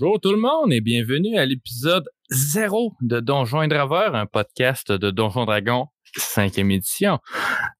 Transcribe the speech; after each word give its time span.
Bonjour 0.00 0.18
tout 0.18 0.32
le 0.32 0.40
monde 0.40 0.72
et 0.72 0.80
bienvenue 0.80 1.36
à 1.36 1.44
l'épisode 1.44 2.08
0 2.30 2.94
de 3.02 3.20
Donjons 3.20 3.60
et 3.60 3.68
Draveurs, 3.68 4.14
un 4.14 4.24
podcast 4.24 4.90
de 4.90 5.10
Donjons 5.10 5.44
Dragon 5.44 5.88
5e 6.16 6.72
édition 6.72 7.18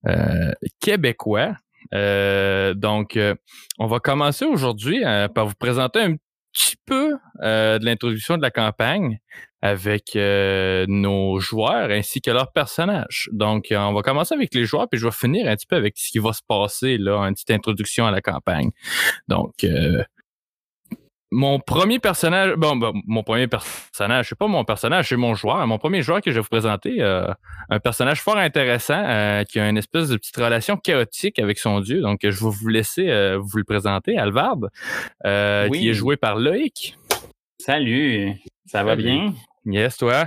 euh, 0.07 0.53
québécois. 0.81 1.55
Euh, 1.95 2.75
donc, 2.75 3.17
euh, 3.17 3.35
on 3.79 3.87
va 3.87 4.01
commencer 4.01 4.45
aujourd'hui 4.45 5.03
par 5.35 5.47
vous 5.47 5.55
présenter 5.59 6.01
un 6.01 6.17
petit 6.53 6.77
peu 6.85 7.13
de 7.41 7.83
l'introduction 7.83 8.37
de 8.37 8.43
la 8.43 8.51
campagne 8.51 9.19
avec 9.63 10.15
nos 10.15 11.41
joueurs 11.41 11.91
ainsi 11.91 12.21
que 12.21 12.31
leurs 12.31 12.53
personnages. 12.53 13.31
Donc, 13.33 13.69
on 13.71 13.95
va 13.95 14.03
commencer 14.03 14.35
avec 14.35 14.55
les 14.55 14.67
joueurs, 14.67 14.91
puis 14.91 15.01
je 15.01 15.07
vais 15.07 15.13
finir 15.13 15.49
un 15.49 15.57
petit 15.57 15.67
peu 15.67 15.77
avec 15.77 15.97
ce 15.97 16.11
qui 16.11 16.19
va 16.19 16.35
se 16.35 16.43
passer, 16.47 16.99
là, 16.99 17.19
une 17.23 17.33
petite 17.33 17.53
introduction 17.53 18.05
à 18.05 18.11
la 18.11 18.21
campagne. 18.21 18.73
Donc, 19.27 19.65
mon 21.31 21.61
premier 21.61 21.99
personnage, 21.99 22.55
bon, 22.57 22.77
bon, 22.77 22.93
mon 23.07 23.23
premier 23.23 23.47
personnage, 23.47 24.29
c'est 24.29 24.39
pas 24.39 24.49
mon 24.49 24.65
personnage, 24.65 25.09
c'est 25.09 25.17
mon 25.17 25.35
joueur. 25.35 25.65
Mon 25.67 25.79
premier 25.79 26.03
joueur 26.03 26.21
que 26.21 26.31
je 26.31 26.37
vais 26.37 26.41
vous 26.43 26.49
présenter, 26.49 26.97
euh, 27.01 27.33
un 27.69 27.79
personnage 27.79 28.21
fort 28.21 28.37
intéressant 28.37 29.03
euh, 29.07 29.45
qui 29.45 29.61
a 29.61 29.69
une 29.69 29.79
espèce 29.79 30.09
de 30.09 30.17
petite 30.17 30.37
relation 30.37 30.77
chaotique 30.77 31.39
avec 31.39 31.59
son 31.59 31.81
dieu. 31.81 32.01
Donc, 32.01 32.21
je 32.23 32.29
vais 32.31 32.51
vous 32.51 32.69
laisser 32.69 33.09
euh, 33.11 33.39
vous 33.39 33.59
le 33.59 33.65
présenter, 33.65 34.19
Alvard, 34.19 34.57
Oui. 35.25 35.79
qui 35.79 35.89
est 35.89 35.95
joué 35.95 36.17
par 36.17 36.37
Loïc. 36.37 36.97
Salut, 37.59 38.33
ça 38.67 38.83
va 38.83 38.93
Salut. 38.93 39.03
bien? 39.03 39.35
Yes, 39.67 39.99
toi? 39.99 40.25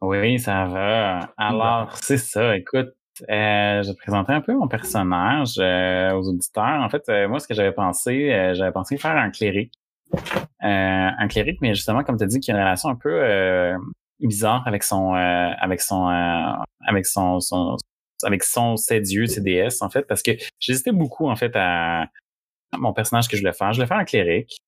Oui, 0.00 0.38
ça 0.38 0.64
va. 0.66 1.30
Alors, 1.36 1.96
c'est 1.96 2.16
ça, 2.16 2.56
écoute, 2.56 2.88
euh, 3.30 3.82
je 3.82 3.92
présenter 3.92 4.32
un 4.32 4.40
peu 4.40 4.54
mon 4.54 4.68
personnage 4.68 5.54
euh, 5.58 6.12
aux 6.12 6.28
auditeurs. 6.28 6.80
En 6.80 6.88
fait, 6.88 7.02
euh, 7.08 7.28
moi, 7.28 7.38
ce 7.38 7.46
que 7.46 7.54
j'avais 7.54 7.72
pensé, 7.72 8.52
j'avais 8.54 8.72
pensé 8.72 8.96
faire 8.96 9.16
un 9.16 9.30
cléric. 9.30 9.72
Euh, 10.14 11.10
un 11.18 11.28
cléric, 11.28 11.60
mais 11.60 11.74
justement, 11.74 12.04
comme 12.04 12.16
tu 12.16 12.24
as 12.24 12.26
dit, 12.26 12.40
qui 12.40 12.50
a 12.52 12.54
une 12.54 12.60
relation 12.60 12.88
un 12.88 12.94
peu 12.94 13.10
euh, 13.12 13.76
bizarre 14.20 14.62
avec 14.66 14.82
son 14.84 15.14
euh, 15.14 15.50
avec 15.60 15.80
son 15.80 16.06
avec 16.86 17.06
son, 17.06 17.40
son 17.40 17.76
avec 18.22 18.44
son 18.44 18.76
ses 18.76 19.00
dieux, 19.00 19.26
ses 19.26 19.40
déesses, 19.40 19.82
en 19.82 19.90
fait, 19.90 20.02
parce 20.06 20.22
que 20.22 20.32
j'hésitais 20.60 20.92
beaucoup 20.92 21.28
en 21.28 21.36
fait 21.36 21.52
à 21.56 22.06
mon 22.78 22.92
personnage 22.92 23.28
que 23.28 23.36
je 23.36 23.42
voulais 23.42 23.52
faire. 23.52 23.72
Je 23.72 23.78
voulais 23.78 23.88
faire 23.88 23.98
un 23.98 24.04
cléric. 24.04 24.58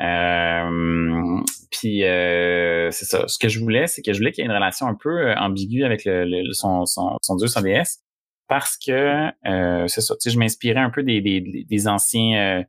Euh, 0.00 1.40
puis 1.70 2.04
euh, 2.04 2.90
c'est 2.90 3.04
ça. 3.04 3.28
Ce 3.28 3.38
que 3.38 3.48
je 3.48 3.60
voulais, 3.60 3.86
c'est 3.86 4.02
que 4.02 4.12
je 4.12 4.18
voulais 4.18 4.32
qu'il 4.32 4.42
y 4.42 4.46
ait 4.46 4.50
une 4.50 4.54
relation 4.56 4.86
un 4.86 4.94
peu 4.94 5.32
ambiguë 5.34 5.84
avec 5.84 6.04
le, 6.06 6.24
le- 6.24 6.52
son, 6.52 6.86
son, 6.86 7.16
son 7.22 7.36
dieu, 7.36 7.46
son 7.48 7.60
déesse, 7.60 8.00
parce 8.48 8.78
que 8.78 9.28
euh, 9.46 9.86
c'est 9.88 10.00
ça. 10.00 10.14
Tu 10.14 10.20
sais, 10.22 10.30
je 10.30 10.38
m'inspirais 10.38 10.80
un 10.80 10.90
peu 10.90 11.02
des, 11.02 11.20
des, 11.20 11.66
des 11.68 11.88
anciens, 11.88 12.64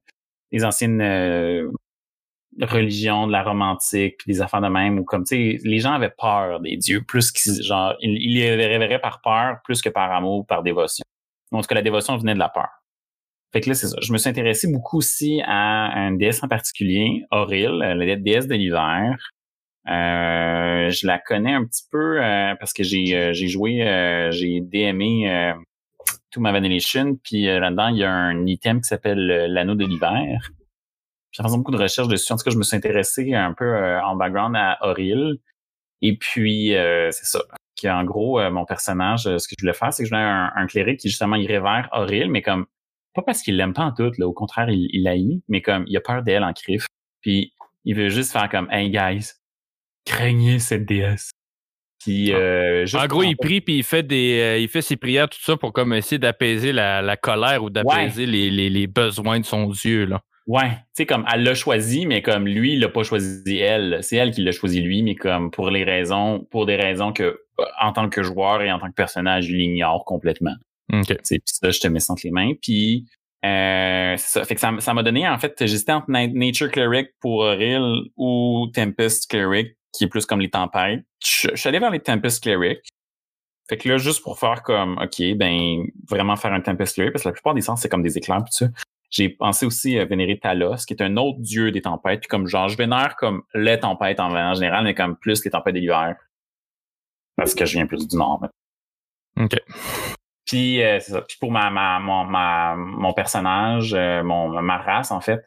des 0.51 0.65
anciennes 0.65 1.01
religions, 2.59 3.27
de 3.27 3.31
la 3.31 3.43
romantique, 3.43 4.17
puis 4.17 4.33
des 4.33 4.41
affaires 4.41 4.61
de 4.61 4.67
même, 4.67 4.99
où 4.99 5.03
comme 5.03 5.23
tu 5.23 5.57
sais, 5.57 5.59
les 5.63 5.79
gens 5.79 5.93
avaient 5.93 6.13
peur 6.15 6.59
des 6.59 6.77
dieux, 6.77 7.01
plus 7.01 7.31
qu'ils 7.31 7.63
genre 7.63 7.95
ils, 8.01 8.17
ils 8.21 8.35
les 8.35 8.67
révéraient 8.67 8.99
par 8.99 9.21
peur, 9.21 9.57
plus 9.63 9.81
que 9.81 9.89
par 9.89 10.11
amour, 10.11 10.45
par 10.45 10.63
dévotion. 10.63 11.03
En 11.51 11.61
tout 11.61 11.67
cas, 11.67 11.75
la 11.75 11.81
dévotion 11.81 12.17
venait 12.17 12.33
de 12.33 12.39
la 12.39 12.49
peur. 12.49 12.69
Fait 13.53 13.59
que 13.59 13.69
là, 13.69 13.75
c'est 13.75 13.87
ça. 13.87 13.97
Je 14.01 14.13
me 14.13 14.17
suis 14.17 14.29
intéressé 14.29 14.71
beaucoup 14.71 14.97
aussi 14.97 15.41
à 15.45 16.07
une 16.07 16.17
déesse 16.17 16.41
en 16.43 16.47
particulier, 16.47 17.25
Auril, 17.31 17.81
euh, 17.83 17.95
la 17.95 18.15
déesse 18.15 18.47
de 18.47 18.55
l'hiver. 18.55 19.17
Euh, 19.87 20.89
je 20.89 21.07
la 21.07 21.19
connais 21.19 21.53
un 21.53 21.65
petit 21.65 21.83
peu 21.91 22.23
euh, 22.23 22.55
parce 22.59 22.71
que 22.71 22.83
j'ai 22.83 23.15
euh, 23.15 23.33
j'ai 23.33 23.47
joué, 23.47 23.81
euh, 23.81 24.31
j'ai 24.31 24.61
DMé 24.61 25.29
euh, 25.29 25.53
To 26.31 26.39
My 26.39 26.51
Vanillation, 26.51 27.15
puis 27.15 27.45
là-dedans, 27.45 27.87
il 27.89 27.97
y 27.97 28.03
a 28.03 28.11
un 28.11 28.45
item 28.45 28.79
qui 28.79 28.87
s'appelle 28.87 29.47
l'anneau 29.51 29.75
de 29.75 29.85
l'hiver. 29.85 30.51
J'ai 31.31 31.43
fait 31.43 31.49
beaucoup 31.49 31.71
de 31.71 31.77
recherches 31.77 32.07
dessus. 32.07 32.31
En 32.33 32.37
tout 32.37 32.43
cas, 32.43 32.51
je 32.51 32.57
me 32.57 32.63
suis 32.63 32.75
intéressé 32.75 33.33
un 33.33 33.53
peu 33.53 33.65
euh, 33.65 34.01
en 34.03 34.15
background 34.15 34.55
à 34.55 34.77
Auril. 34.81 35.37
Et 36.01 36.17
puis, 36.17 36.75
euh, 36.75 37.09
c'est 37.11 37.25
ça. 37.25 37.41
Que, 37.81 37.87
en 37.87 38.03
gros, 38.03 38.39
euh, 38.39 38.51
mon 38.51 38.65
personnage, 38.65 39.27
euh, 39.27 39.37
ce 39.37 39.47
que 39.47 39.55
je 39.57 39.63
voulais 39.63 39.73
faire, 39.73 39.93
c'est 39.93 40.03
que 40.03 40.09
je 40.09 40.13
voulais 40.13 40.25
un, 40.25 40.51
un 40.55 40.67
cléric 40.67 40.99
qui, 40.99 41.09
justement, 41.09 41.35
irait 41.35 41.59
vers 41.61 41.89
Auril, 41.93 42.29
mais 42.29 42.41
comme 42.41 42.65
pas 43.13 43.21
parce 43.21 43.41
qu'il 43.41 43.57
l'aime 43.57 43.73
pas 43.73 43.83
en 43.83 43.91
tout, 43.91 44.11
là. 44.17 44.27
Au 44.27 44.33
contraire, 44.33 44.69
il, 44.69 44.89
il 44.93 45.07
haït, 45.07 45.43
mais 45.47 45.61
comme 45.61 45.83
il 45.87 45.97
a 45.97 46.01
peur 46.01 46.23
d'elle 46.23 46.43
en 46.43 46.53
crif. 46.53 46.85
Puis 47.21 47.53
il 47.83 47.95
veut 47.95 48.09
juste 48.09 48.31
faire 48.31 48.49
comme 48.49 48.69
Hey 48.71 48.89
guys, 48.89 49.31
craignez 50.05 50.59
cette 50.59 50.85
déesse. 50.85 51.31
Puis 51.99 52.33
euh, 52.33 52.85
juste 52.85 53.01
En 53.01 53.05
gros, 53.07 53.23
il 53.23 53.35
prie 53.35 53.61
puis 53.61 53.77
il 53.77 53.83
fait 53.83 54.01
des, 54.01 54.39
euh, 54.41 54.57
il 54.57 54.67
fait 54.67 54.81
ses 54.81 54.97
prières 54.97 55.29
tout 55.29 55.41
ça 55.41 55.55
pour 55.55 55.71
comme 55.71 55.93
essayer 55.93 56.17
d'apaiser 56.17 56.71
la, 56.71 57.01
la 57.01 57.15
colère 57.15 57.63
ou 57.63 57.69
d'apaiser 57.69 58.25
les, 58.25 58.49
les, 58.49 58.69
les 58.69 58.87
besoins 58.87 59.39
de 59.39 59.45
son 59.45 59.69
dieu 59.69 60.05
là. 60.05 60.21
Ouais, 60.47 60.69
tu 60.69 60.77
sais 60.93 61.05
comme 61.05 61.25
elle 61.31 61.43
l'a 61.43 61.53
choisi, 61.53 62.05
mais 62.05 62.21
comme 62.21 62.47
lui, 62.47 62.73
il 62.73 62.79
l'a 62.79 62.89
pas 62.89 63.03
choisi 63.03 63.57
elle. 63.57 63.99
C'est 64.01 64.15
elle 64.15 64.31
qui 64.31 64.41
l'a 64.41 64.51
choisi 64.51 64.81
lui, 64.81 65.03
mais 65.03 65.15
comme 65.15 65.51
pour 65.51 65.69
les 65.69 65.83
raisons, 65.83 66.47
pour 66.49 66.65
des 66.65 66.75
raisons 66.75 67.13
que 67.13 67.23
euh, 67.23 67.65
en 67.79 67.93
tant 67.93 68.09
que 68.09 68.23
joueur 68.23 68.61
et 68.61 68.71
en 68.71 68.79
tant 68.79 68.87
que 68.87 68.95
personnage, 68.95 69.49
il 69.49 69.61
ignore 69.61 70.03
complètement. 70.03 70.55
Ok. 70.91 71.15
Puis 71.27 71.41
ça, 71.45 71.69
je 71.69 71.79
te 71.79 71.87
mets 71.87 71.99
entre 72.09 72.21
les 72.23 72.31
mains. 72.31 72.53
Puis 72.61 73.05
euh, 73.45 74.17
ça. 74.17 74.43
Fait 74.45 74.55
que 74.55 74.61
ça, 74.61 74.93
m'a 74.93 75.03
donné, 75.03 75.27
en 75.27 75.37
fait, 75.37 75.55
j'hésitais 75.59 75.91
entre 75.91 76.09
Na- 76.09 76.27
Nature 76.27 76.71
Cleric 76.71 77.09
pour 77.19 77.39
Auril 77.39 78.09
ou 78.17 78.67
Tempest 78.73 79.29
Cleric, 79.29 79.77
qui 79.93 80.05
est 80.05 80.07
plus 80.07 80.25
comme 80.25 80.41
les 80.41 80.49
tempêtes. 80.49 81.01
Je, 81.23 81.49
je 81.51 81.55
suis 81.55 81.69
allé 81.69 81.79
vers 81.79 81.91
les 81.91 81.99
Tempest 81.99 82.43
Cleric. 82.43 82.79
Fait 83.69 83.77
que 83.77 83.87
là, 83.87 83.97
juste 83.97 84.21
pour 84.21 84.37
faire 84.37 84.63
comme, 84.63 84.97
OK, 84.97 85.21
ben, 85.37 85.85
vraiment 86.09 86.35
faire 86.35 86.51
un 86.51 86.61
Tempest 86.61 86.95
Cleric, 86.95 87.13
parce 87.13 87.23
que 87.23 87.29
la 87.29 87.33
plupart 87.33 87.53
des 87.53 87.61
sens, 87.61 87.81
c'est 87.81 87.89
comme 87.89 88.03
des 88.03 88.17
éclairs, 88.17 88.43
pis 88.43 88.51
ça. 88.51 88.67
J'ai 89.11 89.27
pensé 89.27 89.65
aussi 89.65 89.99
à 89.99 90.05
vénérer 90.05 90.39
Talos, 90.39 90.85
qui 90.87 90.93
est 90.93 91.03
un 91.03 91.17
autre 91.17 91.39
dieu 91.39 91.71
des 91.71 91.81
tempêtes. 91.81 92.21
Puis 92.21 92.29
comme 92.29 92.47
genre, 92.47 92.69
je 92.69 92.77
vénère 92.77 93.17
comme 93.17 93.43
les 93.53 93.77
tempêtes 93.77 94.21
en, 94.21 94.33
en 94.33 94.53
général, 94.53 94.85
mais 94.85 94.95
comme 94.95 95.17
plus 95.17 95.43
les 95.43 95.51
tempêtes 95.51 95.75
de 95.75 95.79
l'hiver. 95.79 96.15
Parce 97.35 97.53
que 97.53 97.65
je 97.65 97.73
viens 97.73 97.85
plus 97.85 98.07
du 98.07 98.15
nord. 98.15 98.47
Ok. 99.37 99.57
Puis 100.45 100.81
euh, 100.81 100.99
c'est 101.01 101.11
ça. 101.11 101.21
Puis 101.21 101.37
pour 101.39 101.51
ma, 101.51 101.69
ma, 101.69 101.99
mon, 101.99 102.23
ma, 102.23 102.75
mon 102.77 103.13
personnage, 103.13 103.93
euh, 103.93 104.23
mon, 104.23 104.61
ma 104.61 104.77
race, 104.77 105.11
en 105.11 105.19
fait, 105.19 105.45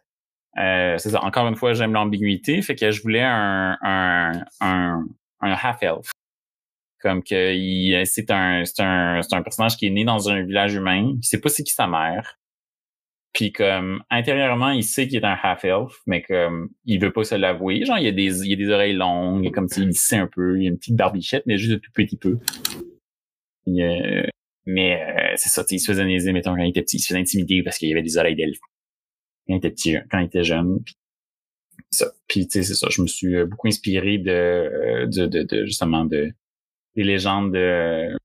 euh, 0.59 0.99
c'est 0.99 1.11
ça. 1.11 1.23
Encore 1.23 1.49
une 1.49 1.57
fois, 1.57 1.73
j'aime 1.73 1.95
l'ambiguïté. 1.95 2.61
Fait 2.61 2.75
que 2.75 2.91
je 2.91 3.03
voulais 3.03 3.23
un, 3.23 3.79
un, 3.81 4.33
un, 4.61 5.05
un 5.41 5.53
half-elf. 5.53 6.11
Comme 7.01 7.23
que 7.23 8.05
c'est 8.05 8.31
un, 8.31 8.63
un, 8.79 9.21
un 9.31 9.43
personnage 9.43 9.77
qui 9.77 9.87
est 9.87 9.91
né 9.91 10.05
dans 10.05 10.29
un 10.29 10.43
village 10.43 10.75
humain. 10.75 11.15
Il 11.17 11.25
sait 11.25 11.41
pas 11.41 11.49
c'est 11.49 11.63
qui 11.63 11.73
sa 11.73 11.87
mère. 11.87 12.39
Puis 13.34 13.53
comme 13.53 14.03
intérieurement, 14.11 14.71
il 14.71 14.84
sait 14.84 15.09
qu'il 15.09 15.19
est 15.19 15.25
un 15.25 15.37
half-elf, 15.43 16.00
mais 16.06 16.22
comme 16.22 16.71
il 16.87 17.00
veut 17.00 17.12
pas 17.12 17.25
se 17.25 17.34
l'avouer. 17.34 17.84
Genre, 17.84 17.99
il 17.99 18.06
a 18.06 18.12
des, 18.12 18.47
il 18.47 18.53
a 18.53 18.56
des 18.56 18.71
oreilles 18.71 18.95
longues, 18.95 19.50
comme 19.50 19.69
s'il 19.69 19.93
sait 19.95 20.17
un 20.17 20.28
peu. 20.28 20.61
Il 20.61 20.67
a 20.67 20.71
une 20.71 20.78
petite 20.78 20.95
barbichette, 20.95 21.44
mais 21.47 21.59
juste 21.59 21.75
un 21.75 21.78
tout 21.78 21.91
petit 21.93 22.17
peu. 22.17 22.39
Puis, 23.67 23.83
euh, 23.83 24.23
mais 24.67 25.03
euh, 25.03 25.33
c'est 25.37 25.49
ça, 25.49 25.65
il 25.69 25.81
se 25.81 25.91
faisait 25.91 26.06
niaiser, 26.06 26.33
mettons, 26.33 26.55
quand 26.55 26.62
il 26.62 26.71
était 26.71 26.83
petit, 26.83 26.97
il 26.97 27.00
se 27.00 27.09
faisait 27.09 27.21
intimider 27.21 27.62
parce 27.65 27.78
qu'il 27.78 27.89
y 27.89 27.93
avait 27.93 28.03
des 28.03 28.17
oreilles 28.19 28.37
d'elfe. 28.37 28.61
Quand 29.49 29.55
il 29.55 29.56
était 29.56 29.71
petit, 29.71 29.97
quand 30.11 30.21
il 30.21 30.27
était 30.27 30.44
jeune. 30.44 30.78
Puis, 30.84 30.94
ça. 31.91 32.12
Puis, 32.29 32.47
tu 32.47 32.53
sais, 32.53 32.62
c'est 32.62 32.75
ça. 32.75 32.87
Je 32.91 33.03
me 33.03 33.06
suis 33.09 33.35
euh, 33.35 33.47
beaucoup 33.47 33.67
inspiré 33.67 34.19
de, 34.19 34.31
euh, 34.31 35.06
de, 35.06 35.26
de, 35.26 35.43
de, 35.43 35.67
justement, 35.67 36.05
de, 36.05 36.32
des 36.94 37.05
légendes 37.05 37.53
de, 37.53 38.17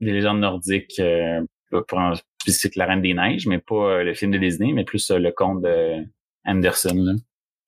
des 0.00 0.12
légendes 0.12 0.40
nordiques, 0.40 0.98
euh, 1.00 1.42
pour 1.70 2.00
un 2.00 2.14
spécifique 2.40 2.76
La 2.76 2.86
Reine 2.86 3.02
des 3.02 3.14
Neiges, 3.14 3.46
mais 3.46 3.58
pas 3.58 3.74
euh, 3.74 4.04
le 4.04 4.14
film 4.14 4.30
de 4.30 4.38
Disney, 4.38 4.72
mais 4.72 4.84
plus 4.84 5.10
euh, 5.10 5.18
le 5.18 5.32
conte 5.32 5.62
de 5.62 6.04
Anderson, 6.44 6.94
là, 6.94 7.12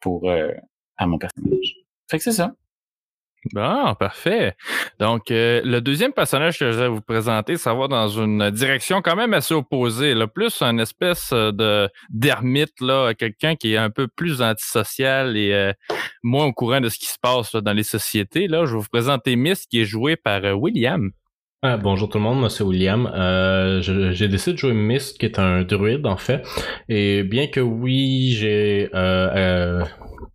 pour, 0.01 0.29
euh, 0.31 0.51
à 0.97 1.07
mon 1.07 1.19
personnage. 1.19 1.75
Fait 2.11 2.19
que 2.19 2.25
c'est 2.25 2.33
ça. 2.33 2.53
Bon, 3.55 3.95
parfait. 3.95 4.55
Donc, 4.99 5.31
le 5.31 5.79
deuxième 5.79 6.13
personnage 6.13 6.59
que 6.59 6.73
je 6.73 6.79
vais 6.79 6.89
vous 6.89 7.01
présenter, 7.01 7.57
ça 7.57 7.73
va 7.73 7.89
dans 7.89 8.09
une 8.09 8.51
direction 8.51 9.01
quand 9.01 9.17
même 9.17 9.33
assez 9.33 9.55
opposée. 9.55 10.13
Là. 10.13 10.27
Plus 10.27 10.61
une 10.61 10.79
espèce 10.79 11.33
de 11.33 11.89
d'ermite, 12.11 12.75
quelqu'un 13.19 13.57
qui 13.57 13.73
est 13.73 13.79
un 13.79 13.89
peu 13.89 14.09
plus 14.09 14.43
antisocial 14.43 15.39
et 15.39 15.73
moins 16.23 16.45
au 16.45 16.53
courant 16.53 16.83
de 16.83 16.91
ce 16.91 16.99
qui 16.99 17.07
se 17.07 17.17
passe 17.19 17.55
dans 17.55 17.73
les 17.73 17.83
sociétés. 17.83 18.47
Là, 18.47 18.67
je 18.67 18.73
vais 18.75 18.81
vous 18.81 18.89
présenter 18.93 19.37
Miss, 19.37 19.65
qui 19.65 19.81
est 19.81 19.87
joué 19.87 20.17
par 20.17 20.43
William. 20.61 21.11
Ah, 21.63 21.77
bonjour 21.77 22.09
tout 22.09 22.17
le 22.17 22.25
monde, 22.25 22.41
moi 22.41 22.49
c'est 22.49 22.65
William. 22.65 23.07
Euh, 23.15 23.83
j'ai 23.83 24.29
décidé 24.29 24.55
de 24.55 24.59
jouer 24.59 24.73
Mist, 24.73 25.19
qui 25.19 25.27
est 25.27 25.39
un 25.39 25.61
druide 25.63 26.07
en 26.07 26.17
fait. 26.17 26.43
Et 26.89 27.23
bien 27.23 27.49
que 27.49 27.61
oui, 27.61 28.31
j'ai 28.33 28.89
euh, 28.95 29.81
euh, 29.83 29.85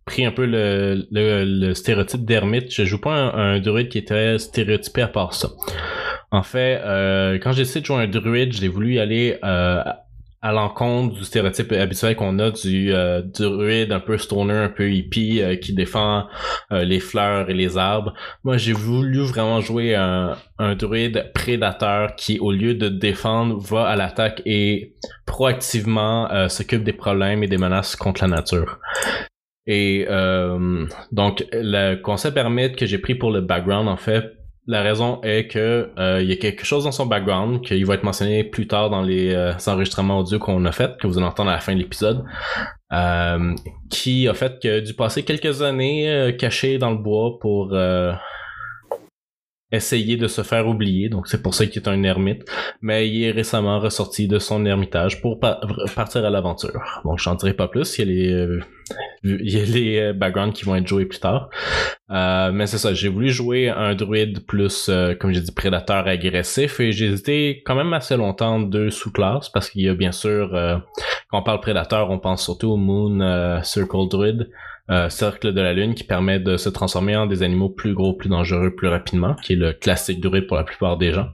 pris 0.04 0.24
un 0.24 0.30
peu 0.30 0.46
le, 0.46 1.04
le, 1.10 1.44
le 1.44 1.74
stéréotype 1.74 2.24
d'ermite, 2.24 2.72
je 2.72 2.84
joue 2.84 3.00
pas 3.00 3.10
un, 3.12 3.54
un 3.56 3.58
druide 3.58 3.88
qui 3.88 3.98
était 3.98 4.38
stéréotypé 4.38 5.02
à 5.02 5.08
part 5.08 5.34
ça. 5.34 5.48
En 6.30 6.44
fait, 6.44 6.80
euh, 6.84 7.40
quand 7.42 7.50
j'ai 7.50 7.62
décidé 7.62 7.80
de 7.80 7.86
jouer 7.86 7.96
un 8.04 8.06
druide, 8.06 8.52
j'ai 8.52 8.68
voulu 8.68 9.00
aller 9.00 9.36
euh, 9.42 9.82
à 10.46 10.52
l'encontre 10.52 11.16
du 11.16 11.24
stéréotype 11.24 11.72
habituel 11.72 12.14
qu'on 12.14 12.38
a 12.38 12.52
du 12.52 12.94
euh, 12.94 13.20
druide 13.20 13.90
un 13.90 13.98
peu 13.98 14.16
stoner, 14.16 14.54
un 14.54 14.68
peu 14.68 14.88
hippie, 14.88 15.42
euh, 15.42 15.56
qui 15.56 15.74
défend 15.74 16.28
euh, 16.70 16.84
les 16.84 17.00
fleurs 17.00 17.50
et 17.50 17.54
les 17.54 17.76
arbres. 17.76 18.14
Moi, 18.44 18.56
j'ai 18.56 18.72
voulu 18.72 19.22
vraiment 19.22 19.60
jouer 19.60 19.96
un, 19.96 20.36
un 20.58 20.76
druide 20.76 21.32
prédateur 21.34 22.14
qui, 22.14 22.38
au 22.38 22.52
lieu 22.52 22.74
de 22.74 22.88
défendre, 22.88 23.58
va 23.58 23.88
à 23.88 23.96
l'attaque 23.96 24.40
et 24.46 24.94
proactivement 25.26 26.30
euh, 26.30 26.46
s'occupe 26.46 26.84
des 26.84 26.92
problèmes 26.92 27.42
et 27.42 27.48
des 27.48 27.58
menaces 27.58 27.96
contre 27.96 28.22
la 28.22 28.28
nature. 28.28 28.78
Et 29.66 30.06
euh, 30.08 30.86
donc, 31.10 31.44
le 31.52 31.96
concept 31.96 32.34
permet 32.34 32.70
que 32.70 32.86
j'ai 32.86 32.98
pris 32.98 33.16
pour 33.16 33.32
le 33.32 33.40
background, 33.40 33.88
en 33.88 33.96
fait, 33.96 34.32
la 34.66 34.82
raison 34.82 35.20
est 35.22 35.46
que 35.46 35.90
euh, 35.98 36.20
il 36.20 36.28
y 36.28 36.32
a 36.32 36.36
quelque 36.36 36.64
chose 36.64 36.84
dans 36.84 36.92
son 36.92 37.06
background 37.06 37.60
qui 37.60 37.82
va 37.84 37.94
être 37.94 38.02
mentionné 38.02 38.42
plus 38.42 38.66
tard 38.66 38.90
dans 38.90 39.02
les 39.02 39.32
euh, 39.32 39.52
enregistrements 39.66 40.18
audio 40.18 40.38
qu'on 40.38 40.64
a 40.64 40.72
fait, 40.72 40.96
que 40.98 41.06
vous 41.06 41.18
allez 41.18 41.26
entendre 41.26 41.50
à 41.50 41.54
la 41.54 41.60
fin 41.60 41.72
de 41.72 41.78
l'épisode, 41.78 42.24
euh, 42.92 43.54
qui 43.90 44.26
a 44.26 44.34
fait 44.34 44.60
que 44.60 44.80
dû 44.80 44.94
passer 44.94 45.22
quelques 45.22 45.62
années 45.62 46.34
caché 46.38 46.78
dans 46.78 46.90
le 46.90 46.98
bois 46.98 47.38
pour 47.40 47.68
essayer 49.76 50.16
de 50.16 50.26
se 50.28 50.42
faire 50.42 50.66
oublier, 50.66 51.08
donc 51.08 51.28
c'est 51.28 51.42
pour 51.42 51.54
ça 51.54 51.66
qu'il 51.66 51.82
est 51.82 51.88
un 51.88 52.02
ermite, 52.02 52.44
mais 52.80 53.08
il 53.08 53.24
est 53.24 53.30
récemment 53.30 53.78
ressorti 53.78 54.26
de 54.28 54.38
son 54.38 54.64
ermitage 54.66 55.20
pour 55.20 55.38
partir 55.40 56.24
à 56.24 56.30
l'aventure. 56.30 57.02
Donc 57.04 57.18
j'en 57.18 57.34
dirai 57.34 57.54
pas 57.54 57.68
plus, 57.68 57.98
il 57.98 58.00
y 58.00 58.02
a 58.02 58.12
les, 58.12 58.32
euh, 58.32 58.60
il 59.24 59.50
y 59.50 59.60
a 59.60 59.64
les 59.64 59.98
euh, 59.98 60.12
backgrounds 60.12 60.54
qui 60.54 60.64
vont 60.64 60.76
être 60.76 60.86
joués 60.86 61.06
plus 61.06 61.20
tard. 61.20 61.50
Euh, 62.10 62.52
mais 62.52 62.66
c'est 62.66 62.78
ça, 62.78 62.94
j'ai 62.94 63.08
voulu 63.08 63.30
jouer 63.30 63.68
un 63.68 63.94
druide 63.94 64.46
plus, 64.46 64.90
comme 65.20 65.32
j'ai 65.32 65.40
dit, 65.40 65.52
prédateur 65.52 66.06
agressif, 66.06 66.80
et 66.80 66.92
j'ai 66.92 67.06
hésité 67.06 67.62
quand 67.64 67.74
même 67.74 67.92
assez 67.92 68.16
longtemps 68.16 68.60
deux 68.60 68.90
sous-classes, 68.90 69.48
parce 69.48 69.70
qu'il 69.70 69.82
y 69.82 69.88
a 69.88 69.94
bien 69.94 70.12
sûr, 70.12 70.50
quand 71.30 71.40
on 71.40 71.42
parle 71.42 71.60
prédateur, 71.60 72.10
on 72.10 72.18
pense 72.18 72.44
surtout 72.44 72.72
au 72.72 72.76
Moon 72.76 73.60
Circle 73.62 74.08
Druid, 74.08 74.48
euh, 74.90 75.08
cercle 75.08 75.52
de 75.52 75.60
la 75.60 75.72
lune 75.72 75.94
qui 75.94 76.04
permet 76.04 76.38
de 76.38 76.56
se 76.56 76.68
transformer 76.68 77.16
en 77.16 77.26
des 77.26 77.42
animaux 77.42 77.68
plus 77.68 77.94
gros, 77.94 78.14
plus 78.14 78.28
dangereux, 78.28 78.74
plus 78.74 78.88
rapidement, 78.88 79.34
qui 79.42 79.54
est 79.54 79.56
le 79.56 79.72
classique 79.72 80.20
druide 80.20 80.46
pour 80.46 80.56
la 80.56 80.64
plupart 80.64 80.96
des 80.96 81.12
gens. 81.12 81.28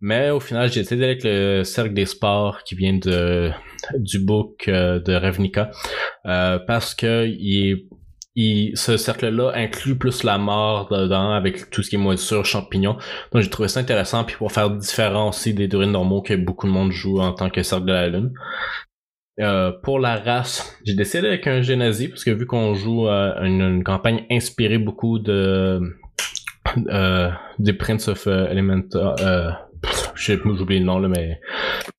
Mais 0.00 0.30
au 0.30 0.40
final, 0.40 0.70
j'ai 0.70 0.80
décidé 0.80 1.04
avec 1.04 1.22
le 1.22 1.62
cercle 1.62 1.94
des 1.94 2.06
sports 2.06 2.64
qui 2.64 2.74
vient 2.74 2.94
de 2.94 3.50
du 3.98 4.18
book 4.18 4.64
euh, 4.68 5.00
de 5.00 5.12
Ravnica 5.12 5.70
euh, 6.26 6.58
parce 6.66 6.94
que 6.94 7.26
il 7.26 7.88
il, 8.34 8.76
ce 8.76 8.96
cercle-là 8.96 9.52
inclut 9.54 9.98
plus 9.98 10.22
la 10.22 10.38
mort 10.38 10.88
dedans 10.88 11.32
avec 11.32 11.68
tout 11.70 11.82
ce 11.82 11.90
qui 11.90 11.96
est 11.96 11.98
moisissure, 11.98 12.44
champignons. 12.44 12.96
Donc 13.32 13.42
j'ai 13.42 13.50
trouvé 13.50 13.68
ça 13.68 13.80
intéressant 13.80 14.24
puis 14.24 14.36
pour 14.36 14.52
faire 14.52 14.70
différent 14.70 15.28
aussi 15.28 15.52
des 15.52 15.68
druides 15.68 15.90
normaux 15.90 16.22
que 16.22 16.34
beaucoup 16.34 16.66
de 16.66 16.72
monde 16.72 16.92
joue 16.92 17.20
en 17.20 17.32
tant 17.32 17.50
que 17.50 17.62
cercle 17.62 17.84
de 17.84 17.92
la 17.92 18.08
lune. 18.08 18.32
Euh, 19.40 19.72
pour 19.82 19.98
la 19.98 20.16
race, 20.16 20.78
j'ai 20.84 20.94
décidé 20.94 21.26
avec 21.26 21.46
un 21.46 21.62
génazi 21.62 22.08
parce 22.08 22.22
que 22.22 22.30
vu 22.30 22.44
qu'on 22.44 22.74
joue 22.74 23.08
euh, 23.08 23.32
une, 23.42 23.82
campagne 23.82 24.26
inspirée 24.30 24.76
beaucoup 24.76 25.18
de 25.18 25.80
euh, 26.88 27.30
des 27.58 27.72
Prince 27.72 28.08
of 28.08 28.26
Elemental, 28.26 29.58
je 30.14 30.22
sais 30.22 30.38
j'oublie 30.44 30.80
le 30.80 30.84
nom 30.84 30.98
là, 30.98 31.08
mais 31.08 31.40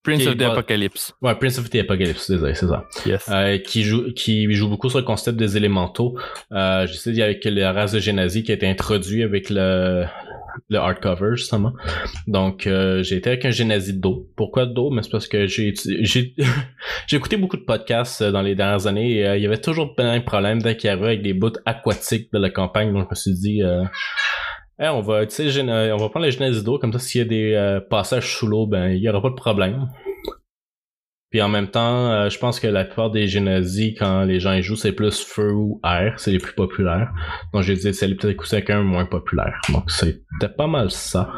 Prince 0.04 0.26
of 0.28 0.36
the 0.36 0.42
Apocalypse. 0.42 1.12
Ouais, 1.22 1.34
Prince 1.34 1.58
of 1.58 1.70
the 1.70 1.76
Apocalypse, 1.76 2.30
désolé, 2.30 2.54
c'est 2.54 2.68
ça. 2.68 2.84
Yes. 3.04 3.28
qui 3.64 3.82
joue 3.82 4.12
qui 4.12 4.52
joue 4.54 4.68
beaucoup 4.68 4.88
sur 4.88 5.00
le 5.00 5.04
concept 5.04 5.36
des 5.36 5.56
élémentaux. 5.56 6.16
Euh, 6.52 6.86
j'ai 6.86 6.94
essayé 6.94 7.22
avec 7.24 7.44
la 7.44 7.72
race 7.72 7.92
de 7.92 7.98
Genazi 7.98 8.44
qui 8.44 8.52
a 8.52 8.54
été 8.54 8.68
introduit 8.68 9.24
avec 9.24 9.50
le 9.50 10.04
le 10.68 10.78
hardcover 10.78 11.36
justement. 11.36 11.72
Donc 12.26 12.66
euh, 12.66 13.02
j'ai 13.02 13.16
été 13.16 13.30
avec 13.30 13.44
un 13.44 13.50
Genesis 13.50 13.94
d'eau. 13.94 14.28
Pourquoi 14.36 14.66
d'eau? 14.66 14.90
Mais 14.90 15.02
c'est 15.02 15.10
parce 15.10 15.28
que 15.28 15.46
j'ai 15.46 15.74
j'ai 16.00 16.34
j'ai 17.06 17.16
écouté 17.16 17.36
beaucoup 17.36 17.56
de 17.56 17.64
podcasts 17.64 18.22
euh, 18.22 18.30
dans 18.30 18.42
les 18.42 18.54
dernières 18.54 18.86
années 18.86 19.16
et 19.16 19.26
euh, 19.26 19.36
il 19.36 19.42
y 19.42 19.46
avait 19.46 19.60
toujours 19.60 19.94
plein 19.94 20.18
de 20.18 20.24
problèmes 20.24 20.64
avait 20.64 20.88
avec 20.88 21.22
des 21.22 21.32
bouts 21.32 21.52
aquatiques 21.66 22.32
de 22.32 22.38
la 22.38 22.50
campagne. 22.50 22.92
Donc 22.92 23.04
je 23.04 23.10
me 23.10 23.14
suis 23.14 23.34
dit 23.34 23.62
on 24.78 25.00
va 25.00 25.22
on 25.22 25.96
va 25.96 26.08
prendre 26.08 26.26
le 26.26 26.30
Genesis 26.30 26.62
d'eau 26.62 26.78
comme 26.78 26.92
ça 26.92 26.98
s'il 26.98 27.20
y 27.20 27.24
a 27.24 27.28
des 27.28 27.80
passages 27.90 28.36
sous 28.36 28.46
l'eau 28.46 28.66
ben 28.66 28.88
il 28.88 28.98
y 28.98 29.08
aura 29.08 29.22
pas 29.22 29.30
de 29.30 29.34
problème. 29.34 29.88
Puis 31.34 31.42
en 31.42 31.48
même 31.48 31.66
temps, 31.66 32.12
euh, 32.12 32.28
je 32.30 32.38
pense 32.38 32.60
que 32.60 32.68
la 32.68 32.84
plupart 32.84 33.10
des 33.10 33.26
génasies, 33.26 33.94
quand 33.94 34.22
les 34.22 34.38
gens 34.38 34.52
y 34.52 34.62
jouent, 34.62 34.76
c'est 34.76 34.92
plus 34.92 35.20
feu 35.24 35.50
ou 35.50 35.80
air, 35.84 36.14
c'est 36.16 36.30
les 36.30 36.38
plus 36.38 36.54
populaires. 36.54 37.10
Donc 37.52 37.64
j'ai 37.64 37.74
dit, 37.74 37.92
c'est 37.92 38.06
peut-être 38.14 38.54
avec 38.54 38.70
un 38.70 38.84
moins 38.84 39.04
populaire. 39.04 39.60
Donc 39.70 39.90
c'était 39.90 40.48
pas 40.56 40.68
mal 40.68 40.92
ça. 40.92 41.28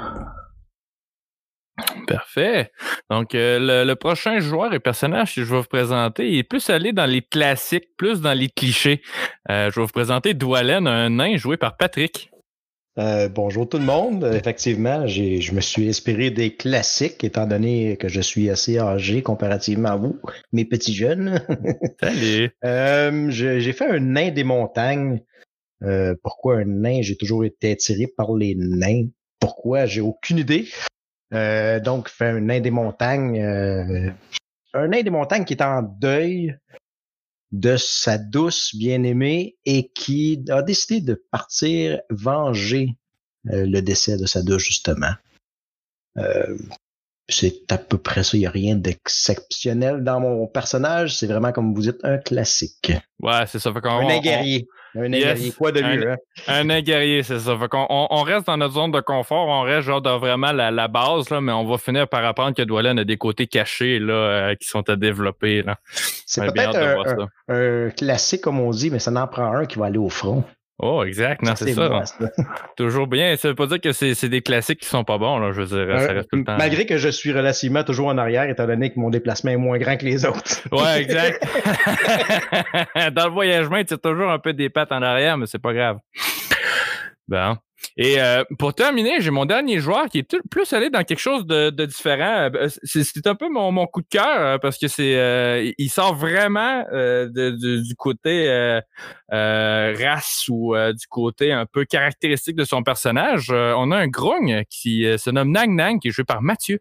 Parfait. 2.07 2.73
Donc, 3.09 3.35
euh, 3.35 3.85
le, 3.87 3.95
prochain 3.95 4.39
joueur 4.39 4.75
et 4.75 4.81
personnage 4.81 5.35
que 5.35 5.43
je 5.43 5.51
vais 5.51 5.61
vous 5.61 5.67
présenter 5.67 6.29
il 6.31 6.39
est 6.41 6.43
plus 6.43 6.69
allé 6.69 6.93
dans 6.93 7.07
les 7.07 7.23
classiques, 7.23 7.97
plus 7.97 8.21
dans 8.21 8.35
les 8.35 8.51
clichés. 8.51 9.01
Euh, 9.51 9.71
je 9.71 9.81
vais 9.81 9.87
vous 9.87 9.93
présenter 9.93 10.35
Dwalen, 10.35 10.87
un 10.87 11.09
nain 11.09 11.39
joué 11.39 11.57
par 11.57 11.79
Patrick. 11.79 12.31
Euh, 12.99 13.29
bonjour 13.29 13.69
tout 13.69 13.77
le 13.77 13.85
monde. 13.85 14.25
Effectivement, 14.33 15.07
je 15.07 15.53
me 15.53 15.61
suis 15.61 15.87
inspiré 15.89 16.31
des 16.31 16.57
classiques, 16.57 17.25
étant 17.25 17.47
donné 17.47 17.99
que 17.99 18.09
je 18.09 18.23
suis 18.23 18.49
assez 18.49 18.79
âgé 18.79 19.23
comparativement 19.23 19.91
à 19.91 19.97
vous, 19.97 20.19
mes 20.53 20.65
petits 20.65 20.95
jeunes. 20.95 21.43
Salut. 22.01 22.51
euh, 22.65 23.31
j'ai 23.31 23.73
fait 23.75 23.87
un 23.87 24.01
nain 24.01 24.31
des 24.31 24.45
montagnes. 24.45 25.21
Euh, 25.83 26.15
pourquoi 26.23 26.57
un 26.57 26.65
nain? 26.65 27.03
J'ai 27.03 27.17
toujours 27.17 27.45
été 27.45 27.73
attiré 27.73 28.07
par 28.07 28.35
les 28.35 28.55
nains. 28.55 29.09
Pourquoi? 29.41 29.85
J'ai 29.85 30.01
aucune 30.01 30.39
idée. 30.39 30.67
Euh, 31.35 31.81
donc, 31.81 32.09
fait 32.09 32.29
un 32.29 32.41
nain 32.41 32.61
des 32.61 32.71
montagnes. 32.71 33.43
un 34.73 34.89
nain 34.89 35.03
des 35.03 35.11
montagnes 35.11 35.45
qui 35.45 35.53
est 35.53 35.63
en 35.63 35.83
deuil 35.83 36.57
de 37.61 37.77
sa 37.77 38.19
douce 38.19 38.75
bien-aimée 38.75 39.57
et 39.65 39.89
qui 39.89 40.45
a 40.51 40.63
décidé 40.63 41.01
de 41.01 41.15
partir 41.31 42.01
venger 42.11 42.97
euh, 43.51 43.67
le 43.67 43.81
décès 43.81 44.17
de 44.17 44.27
sa 44.27 44.43
douce, 44.43 44.63
justement. 44.63 45.13
Euh, 46.19 46.57
c'est 47.29 47.73
à 47.73 47.79
peu 47.79 47.99
près 47.99 48.23
ça. 48.23 48.37
Il 48.37 48.41
n'y 48.41 48.47
a 48.47 48.51
rien 48.51 48.77
d'exceptionnel 48.77 50.05
dans 50.05 50.21
mon 50.21 50.47
personnage. 50.47 51.17
C'est 51.17 51.27
vraiment, 51.27 51.53
comme 51.53 51.75
vous 51.75 51.83
dites, 51.83 51.99
un 52.05 52.19
classique. 52.19 52.93
Ouais, 53.21 53.47
c'est 53.47 53.59
ça. 53.59 53.73
Fait 53.73 53.87
un 53.87 54.21
guerrier. 54.21 54.69
Un 54.97 55.09
guerrier, 55.11 55.53
quoi 55.53 55.73
de 55.73 55.81
mieux? 55.83 56.17
Un, 56.49 56.71
hein? 56.71 56.81
guerrier, 56.81 57.23
c'est 57.23 57.39
ça. 57.39 57.57
Fait 57.59 57.69
qu'on, 57.69 57.87
on, 57.89 58.23
reste 58.23 58.47
dans 58.47 58.57
notre 58.57 58.75
zone 58.75 58.93
de 58.93 59.01
confort, 59.01 59.49
on 59.49 59.63
reste 59.63 59.87
genre 59.87 60.01
dans 60.01 60.19
vraiment 60.19 60.53
la, 60.53 60.89
base, 60.89 61.29
là, 61.31 61.41
mais 61.41 61.53
on 61.53 61.65
va 61.65 61.79
finir 61.79 62.09
par 62.09 62.25
apprendre 62.25 62.55
que 62.55 62.63
Dwalin 62.63 62.97
a 62.99 63.05
des 63.05 63.17
côtés 63.17 63.47
cachés 63.47 63.99
là, 63.99 64.13
euh, 64.13 64.55
qui 64.55 64.69
sont 64.69 64.89
à 64.89 64.97
développer. 64.97 65.63
Là. 65.63 65.77
C'est 66.27 66.53
peut-être 66.53 67.27
un, 67.49 67.91
classique, 67.91 68.41
comme 68.41 68.61
on 68.61 68.71
dit, 68.71 68.91
mais 68.91 68.99
ça 68.99 69.11
n'en 69.11 69.27
prend 69.27 69.53
un 69.53 69.67
qui 69.67 69.79
va 69.79 69.87
aller 69.87 69.99
au 69.99 70.09
front. 70.09 70.45
Oh, 70.79 71.03
exact, 71.05 71.43
non, 71.43 71.57
c'est 71.57 71.73
ça. 71.73 72.03
toujours 72.77 73.07
bien. 73.07 73.35
Ça 73.37 73.49
veut 73.49 73.55
pas 73.55 73.67
dire 73.67 73.81
que 73.81 73.93
c'est 73.93 74.29
des 74.29 74.43
classiques 74.43 74.81
qui 74.81 74.89
sont 74.89 75.05
pas 75.05 75.17
bons, 75.17 75.39
là, 75.39 75.53
je 75.53 75.63
veux 75.63 75.67
dire, 75.67 76.01
ça 76.01 76.13
reste 76.13 76.29
tout 76.31 76.37
le 76.37 76.45
temps. 76.45 76.59
Malgré 76.59 76.85
que 76.85 76.99
je 76.99 77.09
suis 77.09 77.33
relativement 77.33 77.83
toujours 77.83 78.09
en 78.09 78.19
arrière, 78.19 78.49
étant 78.49 78.67
donné 78.67 78.93
que 78.93 79.01
mon 79.01 79.09
déplacement 79.09 79.53
est 79.53 79.57
moins 79.57 79.79
grand 79.79 79.97
que 79.97 80.05
les 80.05 80.27
autres. 80.27 80.61
ouais, 80.73 81.03
exact. 81.03 81.43
Dans 83.15 83.27
le 83.27 83.33
voyagement, 83.33 83.83
tu 83.85 83.95
as 83.95 83.99
toujours 83.99 84.31
un 84.31 84.39
peu 84.39 84.53
des 84.53 84.69
pattes 84.69 84.93
en 84.93 85.01
arrière, 85.01 85.39
mais 85.39 85.47
c'est 85.47 85.63
pas 85.63 85.73
grave. 85.73 85.97
Bon. 87.29 87.57
Et 87.97 88.21
euh, 88.21 88.45
pour 88.59 88.75
terminer, 88.75 89.21
j'ai 89.21 89.31
mon 89.31 89.45
dernier 89.45 89.79
joueur 89.81 90.07
qui 90.07 90.19
est 90.19 90.37
plus 90.51 90.73
allé 90.73 90.91
dans 90.91 91.03
quelque 91.03 91.19
chose 91.21 91.47
de, 91.47 91.71
différent. 91.85 92.51
Euh, 92.55 92.69
c'est 92.85 93.27
un 93.27 93.35
peu 93.35 93.49
mon, 93.49 93.87
coup 93.87 94.03
de 94.03 94.07
cœur 94.09 94.41
euh, 94.41 94.59
parce 94.59 94.79
que 94.79 94.89
c'est 94.89 95.75
il 95.79 95.89
sort 95.91 96.15
vraiment 96.15 96.85
du 97.33 97.95
côté 97.97 98.81
race 99.31 100.47
ou 100.49 100.75
du 100.77 101.07
côté 101.09 101.53
un 101.53 101.67
peu 101.67 101.85
caractéristique 101.85 102.57
de 102.57 102.65
son 102.65 102.83
personnage. 102.83 103.51
on 103.51 103.91
a 103.91 103.97
un 103.97 104.09
grogne 104.09 104.65
qui 104.71 105.05
se 105.19 105.31
nomme 105.31 105.51
Nang 105.51 105.75
Nang 105.75 105.99
qui 105.99 106.09
est 106.09 106.13
joué 106.13 106.25
par 106.25 106.43
Mathieu. 106.43 106.81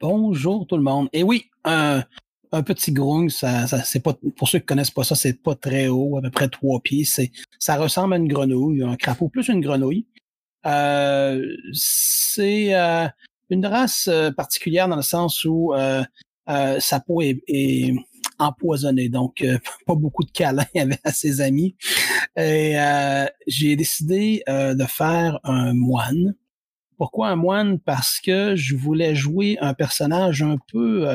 Bonjour 0.00 0.66
tout 0.66 0.76
le 0.76 0.82
monde. 0.82 1.08
Et 1.12 1.22
oui, 1.22 1.50
un, 2.54 2.62
petit 2.62 2.92
grogne, 2.92 3.28
ça, 3.28 3.66
c'est 3.66 4.02
pas 4.02 4.14
pour 4.36 4.48
ceux 4.48 4.58
qui 4.60 4.66
connaissent 4.66 4.90
pas 4.90 5.04
ça, 5.04 5.14
c'est 5.14 5.42
pas 5.42 5.54
très 5.54 5.88
haut, 5.88 6.18
à 6.18 6.22
peu 6.22 6.30
près 6.30 6.48
trois 6.48 6.80
pieds. 6.80 7.04
C'est, 7.04 7.30
ça 7.58 7.76
ressemble 7.76 8.14
à 8.14 8.16
une 8.16 8.28
grenouille, 8.28 8.82
un 8.82 8.96
crapaud 8.96 9.28
plus 9.28 9.48
une 9.48 9.60
grenouille. 9.60 10.06
Euh, 10.66 11.44
c'est 11.72 12.74
euh, 12.74 13.06
une 13.50 13.66
race 13.66 14.08
euh, 14.08 14.30
particulière 14.30 14.88
dans 14.88 14.96
le 14.96 15.02
sens 15.02 15.44
où 15.44 15.74
sa 16.46 17.00
peau 17.00 17.20
est, 17.22 17.94
empoisonnée, 18.38 19.08
donc 19.08 19.44
pas 19.86 19.94
beaucoup 19.94 20.24
de 20.24 20.30
câlins 20.30 20.64
avec 20.74 21.00
ses 21.12 21.40
amis. 21.40 21.76
Et 22.36 22.76
j'ai 23.46 23.76
décidé 23.76 24.42
de 24.48 24.84
faire 24.84 25.38
un 25.44 25.72
moine. 25.72 26.34
Pourquoi 26.96 27.28
un 27.28 27.36
moine? 27.36 27.78
Parce 27.78 28.20
que 28.20 28.56
je 28.56 28.76
voulais 28.76 29.14
jouer 29.14 29.56
un 29.60 29.74
personnage 29.74 30.42
un 30.42 30.58
peu 30.72 31.06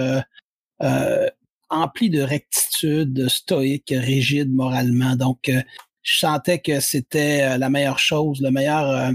empli 1.69 2.09
de 2.09 2.21
rectitude, 2.21 3.29
stoïque, 3.29 3.93
rigide 3.95 4.51
moralement. 4.51 5.15
Donc, 5.15 5.49
euh, 5.49 5.61
je 6.01 6.19
sentais 6.19 6.59
que 6.59 6.79
c'était 6.79 7.43
euh, 7.43 7.57
la 7.57 7.69
meilleure 7.69 7.99
chose, 7.99 8.41
la 8.41 8.51
meilleure 8.51 9.13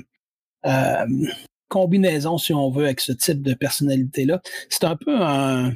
combinaison, 1.68 2.38
si 2.38 2.54
on 2.54 2.70
veut, 2.70 2.84
avec 2.84 3.00
ce 3.00 3.12
type 3.12 3.42
de 3.42 3.52
personnalité-là. 3.52 4.40
C'est 4.70 4.84
un 4.84 4.96
peu 4.96 5.20
un, 5.20 5.74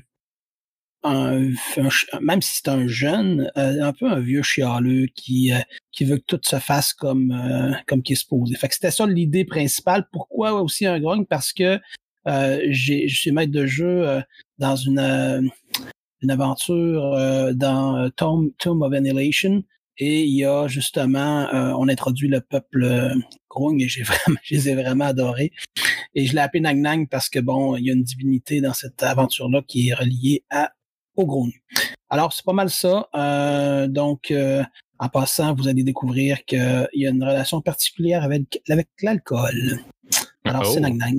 même 1.04 2.40
si 2.40 2.57
c'est 2.57 2.68
un 2.68 2.87
jeune, 2.87 3.50
un 3.54 3.92
peu 3.92 4.11
un 4.11 4.21
vieux 4.21 4.42
chialeux 4.42 5.07
qui, 5.14 5.52
qui 5.92 6.04
veut 6.04 6.16
que 6.16 6.25
tout 6.26 6.40
se 6.42 6.59
fasse 6.59 6.95
comme, 6.95 7.76
comme 7.87 8.02
qui 8.02 8.14
est 8.14 8.16
supposé. 8.16 8.57
Fait 8.57 8.68
que 8.68 8.75
c'était 8.75 8.90
ça 8.90 9.07
l'idée 9.07 9.45
principale. 9.45 10.09
Pourquoi 10.11 10.62
aussi 10.62 10.87
un 10.87 10.99
grogne? 11.00 11.26
Parce 11.26 11.52
que 11.52 11.78
j'ai, 12.25 13.09
je 13.09 13.21
suis 13.21 13.33
maître 13.33 13.52
de 13.52 13.66
jeu 13.66 14.23
dans 14.59 14.76
une, 14.76 15.50
une 16.23 16.31
aventure 16.31 17.15
euh, 17.15 17.53
dans 17.53 17.97
euh, 17.97 18.09
Tomb, 18.11 18.53
of 18.83 18.93
Annihilation. 18.93 19.63
Et 20.01 20.23
il 20.23 20.37
y 20.37 20.45
a 20.45 20.69
justement, 20.69 21.49
euh, 21.53 21.73
on 21.77 21.89
introduit 21.89 22.29
le 22.29 22.41
peuple 22.41 22.85
euh, 22.85 23.15
Grung 23.51 23.81
et 23.81 23.89
j'ai 23.89 24.03
vraiment, 24.05 24.39
je 24.43 24.55
les 24.55 24.69
ai 24.69 24.75
vraiment 24.75 25.07
adorés. 25.07 25.53
Et 26.15 26.27
je 26.27 26.35
l'ai 26.35 26.41
appelé 26.41 26.61
Nang 26.61 26.79
Nang 26.81 27.09
parce 27.09 27.29
que 27.29 27.41
bon, 27.41 27.77
il 27.77 27.87
y 27.87 27.91
a 27.91 27.95
une 27.95 28.05
divinité 28.05 28.61
dans 28.61 28.75
cette 28.75 29.03
aventure-là 29.03 29.63
qui 29.67 29.89
est 29.89 29.95
reliée 29.95 30.45
à 30.51 30.73
au 31.17 31.27
Grung. 31.27 31.53
Alors 32.11 32.33
c'est 32.33 32.45
pas 32.45 32.53
mal 32.53 32.71
ça. 32.71 33.09
Euh, 33.15 33.89
donc 33.89 34.33
en 35.01 35.09
passant, 35.09 35.55
vous 35.55 35.67
allez 35.67 35.83
découvrir 35.83 36.45
qu'il 36.45 36.89
y 36.95 37.07
a 37.07 37.11
une 37.11 37.23
relation 37.25 37.61
particulière 37.61 38.23
avec 38.23 38.63
avec 38.69 38.89
l'alcool. 39.03 39.81
Alors 40.45 40.65
c'est 40.65 40.79
Oh. 40.79 40.83
Nang 40.83 40.97
Nang. 40.97 41.19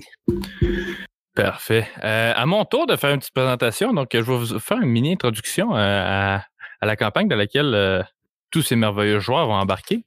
Parfait. 1.44 1.88
Euh, 2.04 2.34
à 2.36 2.46
mon 2.46 2.66
tour 2.66 2.88
de 2.88 2.96
faire 2.96 3.12
une 3.12 3.20
petite 3.20 3.34
présentation, 3.34 3.94
donc 3.94 4.10
je 4.12 4.18
vais 4.18 4.24
vous 4.24 4.60
faire 4.60 4.78
une 4.82 4.90
mini 4.90 5.14
introduction 5.14 5.76
euh, 5.76 6.38
à, 6.82 6.86
la 6.86 6.96
campagne 6.96 7.28
dans 7.28 7.36
laquelle 7.36 7.74
euh, 7.74 8.04
tous 8.52 8.62
ces 8.62 8.76
merveilleux 8.76 9.20
joueurs 9.20 9.48
vont 9.48 9.56
embarquer. 9.56 10.04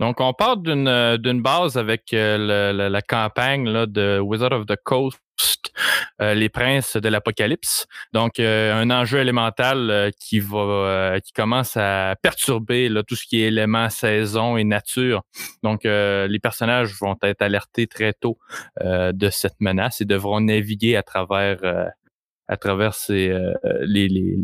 Donc, 0.00 0.20
on 0.20 0.34
part 0.34 0.58
d'une 0.58 1.42
base 1.42 1.78
avec 1.78 2.10
la 2.12 3.02
campagne 3.02 3.86
de 3.86 4.18
Wizard 4.18 4.52
of 4.52 4.66
the 4.66 4.76
Coast, 4.84 5.18
les 6.20 6.48
princes 6.48 6.96
de 6.96 7.08
l'apocalypse. 7.08 7.86
Donc, 8.12 8.40
euh, 8.40 8.74
un 8.74 8.90
enjeu 8.90 9.18
élémental 9.18 9.90
euh, 9.90 10.10
qui 10.18 10.40
va 10.40 10.58
euh, 10.58 11.20
qui 11.20 11.32
commence 11.32 11.76
à 11.76 12.16
perturber 12.22 12.88
là, 12.88 13.02
tout 13.02 13.16
ce 13.16 13.26
qui 13.26 13.42
est 13.42 13.48
éléments, 13.48 13.90
saison 13.90 14.56
et 14.56 14.64
nature. 14.64 15.22
Donc, 15.62 15.84
euh, 15.84 16.26
les 16.26 16.38
personnages 16.38 16.92
vont 17.00 17.16
être 17.22 17.42
alertés 17.42 17.86
très 17.86 18.12
tôt 18.12 18.38
euh, 18.80 19.12
de 19.12 19.30
cette 19.30 19.60
menace 19.60 20.00
et 20.00 20.04
devront 20.04 20.40
naviguer 20.40 20.96
à 20.96 21.02
travers 21.02 21.58
euh, 21.62 21.86
à 22.48 22.56
travers 22.56 22.94
ces, 22.94 23.28
euh, 23.28 23.52
les, 23.82 24.08
les, 24.08 24.36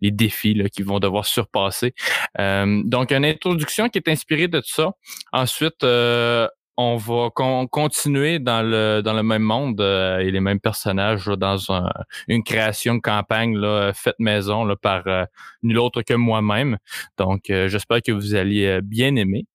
les 0.00 0.10
défis 0.10 0.60
qu'ils 0.72 0.84
vont 0.84 0.98
devoir 0.98 1.24
surpasser. 1.24 1.94
Euh, 2.38 2.82
donc, 2.84 3.12
une 3.12 3.24
introduction 3.24 3.88
qui 3.88 3.98
est 3.98 4.08
inspirée 4.08 4.48
de 4.48 4.60
ça. 4.64 4.90
Ensuite, 5.32 5.84
euh, 5.84 6.48
on 6.76 6.96
va 6.96 7.30
con- 7.34 7.66
continuer 7.66 8.38
dans 8.38 8.62
le 8.62 9.22
même 9.22 9.42
monde 9.42 9.80
euh, 9.80 10.18
et 10.18 10.30
les 10.30 10.40
mêmes 10.40 10.60
personnages 10.60 11.26
dans 11.26 11.70
un- 11.72 11.90
une 12.28 12.42
création 12.42 12.94
de 12.94 13.00
campagne 13.00 13.56
là, 13.56 13.92
faite 13.94 14.16
maison 14.18 14.66
par 14.80 15.02
euh, 15.06 15.24
nul 15.62 15.78
autre 15.78 16.02
que 16.02 16.14
moi-même. 16.14 16.78
Donc, 17.18 17.50
euh, 17.50 17.68
j'espère 17.68 18.00
que 18.02 18.12
vous 18.12 18.34
allez 18.34 18.66
euh, 18.66 18.80
bien 18.82 19.16
aimer. 19.16 19.46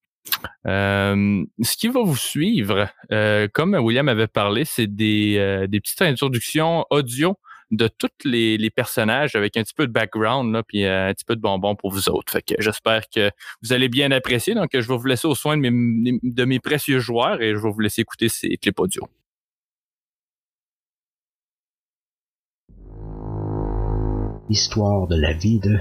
Euh, 0.67 1.43
ce 1.61 1.77
qui 1.77 1.87
va 1.87 2.01
vous 2.03 2.17
suivre, 2.17 2.87
euh, 3.11 3.47
comme 3.53 3.75
William 3.75 4.09
avait 4.09 4.27
parlé, 4.27 4.65
c'est 4.65 4.87
euh, 4.89 5.67
des 5.67 5.79
petites 5.79 6.01
introductions 6.01 6.85
audio 6.89 7.37
de 7.71 7.87
tous 7.87 8.09
les, 8.23 8.57
les 8.57 8.69
personnages 8.69 9.35
avec 9.35 9.57
un 9.57 9.63
petit 9.63 9.73
peu 9.73 9.87
de 9.87 9.91
background, 9.91 10.53
là, 10.53 10.63
puis 10.63 10.85
euh, 10.85 11.09
un 11.09 11.13
petit 11.13 11.25
peu 11.25 11.35
de 11.35 11.41
bonbons 11.41 11.75
pour 11.75 11.91
vous 11.91 12.09
autres. 12.09 12.31
Fait 12.31 12.41
que 12.41 12.55
j'espère 12.59 13.09
que 13.09 13.31
vous 13.61 13.73
allez 13.73 13.89
bien 13.89 14.11
apprécier. 14.11 14.53
Donc, 14.55 14.69
je 14.73 14.87
vais 14.87 14.97
vous 14.97 15.05
laisser 15.05 15.27
au 15.27 15.35
soin 15.35 15.57
de 15.57 15.69
mes, 15.69 16.19
de 16.23 16.45
mes 16.45 16.59
précieux 16.59 16.99
joueurs 16.99 17.41
et 17.41 17.51
je 17.53 17.57
vais 17.57 17.71
vous 17.71 17.79
laisser 17.79 18.01
écouter 18.01 18.29
ces 18.29 18.57
clips 18.57 18.79
audio. 18.79 19.07
Histoire 24.49 25.07
de 25.07 25.19
la 25.19 25.33
vie 25.33 25.59
de 25.59 25.77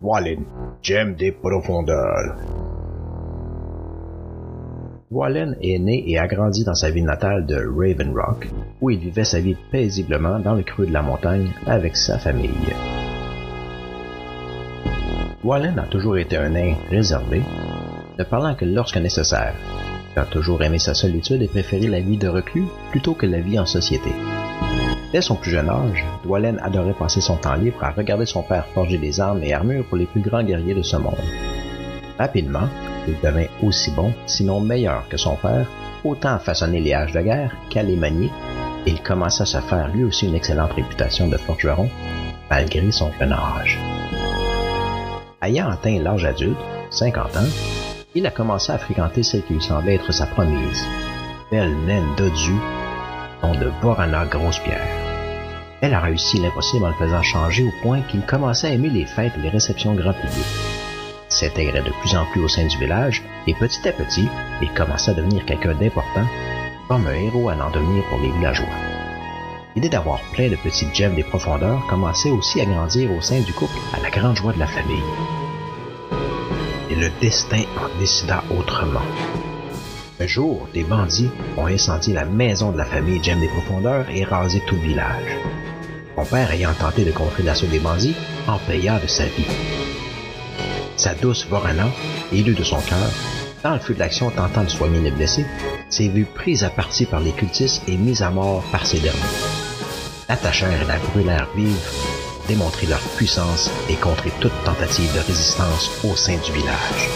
Wallen, 0.00 0.44
gemme 0.82 1.16
des 1.16 1.32
profondeurs. 1.32 2.36
Wallen 5.10 5.56
est 5.62 5.78
né 5.78 6.04
et 6.06 6.18
a 6.18 6.26
grandi 6.26 6.64
dans 6.64 6.74
sa 6.74 6.90
ville 6.90 7.06
natale 7.06 7.46
de 7.46 7.54
Raven 7.54 8.12
Rock, 8.14 8.46
où 8.82 8.90
il 8.90 8.98
vivait 8.98 9.24
sa 9.24 9.40
vie 9.40 9.56
paisiblement 9.72 10.38
dans 10.38 10.52
le 10.52 10.62
creux 10.62 10.86
de 10.86 10.92
la 10.92 11.00
montagne 11.00 11.50
avec 11.66 11.96
sa 11.96 12.18
famille. 12.18 12.50
Wallen 15.42 15.78
a 15.78 15.86
toujours 15.86 16.18
été 16.18 16.36
un 16.36 16.50
nain 16.50 16.74
réservé, 16.90 17.40
ne 18.18 18.24
parlant 18.24 18.54
que 18.54 18.66
lorsque 18.66 18.98
nécessaire. 18.98 19.54
Il 20.14 20.20
a 20.20 20.24
toujours 20.26 20.62
aimé 20.62 20.78
sa 20.78 20.92
solitude 20.92 21.40
et 21.40 21.48
préféré 21.48 21.86
la 21.86 22.00
vie 22.00 22.18
de 22.18 22.28
reclus 22.28 22.66
plutôt 22.90 23.14
que 23.14 23.24
la 23.24 23.40
vie 23.40 23.58
en 23.58 23.66
société. 23.66 24.10
Dès 25.12 25.22
son 25.22 25.36
plus 25.36 25.52
jeune 25.52 25.70
âge, 25.70 26.04
Dwalin 26.22 26.58
adorait 26.60 26.92
passer 26.92 27.22
son 27.22 27.36
temps 27.36 27.54
libre 27.54 27.82
à 27.82 27.92
regarder 27.92 28.26
son 28.26 28.42
père 28.42 28.66
forger 28.74 28.98
des 28.98 29.20
armes 29.20 29.42
et 29.42 29.54
armures 29.54 29.86
pour 29.86 29.96
les 29.96 30.06
plus 30.06 30.20
grands 30.20 30.42
guerriers 30.42 30.74
de 30.74 30.82
ce 30.82 30.96
monde. 30.98 31.16
Rapidement, 32.18 32.68
il 33.08 33.20
devint 33.20 33.46
aussi 33.62 33.90
bon, 33.90 34.12
sinon 34.26 34.60
meilleur 34.60 35.08
que 35.08 35.16
son 35.16 35.36
père, 35.36 35.66
autant 36.04 36.34
à 36.34 36.38
façonner 36.38 36.80
les 36.80 36.94
haches 36.94 37.12
de 37.12 37.20
guerre 37.20 37.56
qu'à 37.70 37.82
les 37.82 37.96
manier, 37.96 38.30
et 38.86 38.90
il 38.90 39.02
commença 39.02 39.42
à 39.42 39.46
se 39.46 39.58
faire 39.58 39.88
lui 39.88 40.04
aussi 40.04 40.26
une 40.26 40.34
excellente 40.34 40.72
réputation 40.72 41.28
de 41.28 41.36
forgeron, 41.36 41.88
malgré 42.50 42.90
son 42.92 43.10
jeune 43.18 43.32
âge. 43.32 43.78
Ayant 45.42 45.70
atteint 45.70 45.98
l'âge 46.00 46.24
adulte, 46.24 46.58
50 46.90 47.36
ans, 47.36 47.50
il 48.14 48.26
a 48.26 48.30
commencé 48.30 48.72
à 48.72 48.78
fréquenter 48.78 49.22
celle 49.22 49.42
qui 49.42 49.54
lui 49.54 49.62
semblait 49.62 49.96
être 49.96 50.12
sa 50.12 50.26
promise, 50.26 50.84
belle 51.50 51.76
naine 51.86 52.14
dodu, 52.16 52.54
nom 53.42 53.52
de 53.52 53.70
Vorana 53.80 54.24
Grosse-Pierre. 54.26 54.86
Elle 55.80 55.94
a 55.94 56.00
réussi 56.00 56.40
l'impossible 56.40 56.84
en 56.84 56.88
le 56.88 56.94
faisant 56.94 57.22
changer 57.22 57.64
au 57.64 57.82
point 57.82 58.00
qu'il 58.02 58.22
commençait 58.22 58.68
à 58.68 58.70
aimer 58.70 58.90
les 58.90 59.06
fêtes 59.06 59.32
et 59.38 59.40
les 59.40 59.48
réceptions 59.48 59.94
grand 59.94 60.12
public. 60.12 60.77
S'intégrait 61.38 61.82
de 61.82 61.92
plus 62.00 62.16
en 62.16 62.24
plus 62.24 62.42
au 62.42 62.48
sein 62.48 62.66
du 62.66 62.76
village 62.78 63.22
et 63.46 63.54
petit 63.54 63.86
à 63.86 63.92
petit, 63.92 64.28
il 64.60 64.72
commença 64.72 65.12
à 65.12 65.14
devenir 65.14 65.44
quelqu'un 65.44 65.72
d'important, 65.72 66.26
comme 66.88 67.06
un 67.06 67.14
héros 67.14 67.48
à 67.48 67.54
n'en 67.54 67.70
devenir 67.70 68.02
pour 68.10 68.18
les 68.18 68.32
villageois. 68.32 68.66
L'idée 69.76 69.88
d'avoir 69.88 70.18
plein 70.32 70.48
de 70.48 70.56
petites 70.56 70.92
gemmes 70.92 71.14
des 71.14 71.22
profondeurs 71.22 71.86
commençait 71.88 72.30
aussi 72.30 72.60
à 72.60 72.64
grandir 72.64 73.12
au 73.12 73.20
sein 73.20 73.38
du 73.38 73.52
couple 73.52 73.78
à 73.96 74.00
la 74.00 74.10
grande 74.10 74.36
joie 74.36 74.52
de 74.52 74.58
la 74.58 74.66
famille. 74.66 75.04
Et 76.90 76.96
le 76.96 77.08
destin 77.20 77.62
en 77.76 78.00
décida 78.00 78.42
autrement. 78.58 79.06
Un 80.18 80.26
jour, 80.26 80.66
des 80.74 80.82
bandits 80.82 81.30
ont 81.56 81.66
incendié 81.66 82.14
la 82.14 82.24
maison 82.24 82.72
de 82.72 82.78
la 82.78 82.84
famille 82.84 83.22
Gem 83.22 83.38
des 83.38 83.46
Profondeurs 83.46 84.10
et 84.10 84.24
rasé 84.24 84.60
tout 84.66 84.74
le 84.74 84.88
village. 84.88 85.36
Mon 86.16 86.24
père, 86.24 86.50
ayant 86.50 86.74
tenté 86.74 87.04
de 87.04 87.12
contrer 87.12 87.44
l'assaut 87.44 87.68
des 87.68 87.78
bandits, 87.78 88.16
en 88.48 88.58
paya 88.58 88.98
de 88.98 89.06
sa 89.06 89.26
vie. 89.26 89.87
Sa 90.98 91.14
douce 91.14 91.46
Vorana, 91.48 91.86
élue 92.32 92.54
de 92.54 92.64
son 92.64 92.80
cœur, 92.80 93.10
dans 93.62 93.74
le 93.74 93.78
feu 93.78 93.94
de 93.94 94.00
l'action 94.00 94.30
tentant 94.30 94.64
de 94.64 94.68
soigner 94.68 95.00
les 95.00 95.12
blessés, 95.12 95.46
s'est 95.90 96.08
vue 96.08 96.24
prise 96.24 96.64
à 96.64 96.70
partie 96.70 97.06
par 97.06 97.20
les 97.20 97.30
cultistes 97.30 97.82
et 97.88 97.96
mise 97.96 98.22
à 98.22 98.30
mort 98.30 98.64
par 98.72 98.84
ces 98.84 98.98
derniers. 98.98 99.20
L'attachèrent 100.28 100.82
et 100.82 100.86
la 100.86 100.98
brûlèrent 100.98 101.48
vive 101.56 101.76
démontrer 102.48 102.86
leur 102.86 103.00
puissance 103.16 103.70
et 103.88 103.94
contrer 103.94 104.32
toute 104.40 104.64
tentative 104.64 105.14
de 105.14 105.20
résistance 105.20 105.90
au 106.02 106.16
sein 106.16 106.38
du 106.44 106.50
village. 106.50 107.08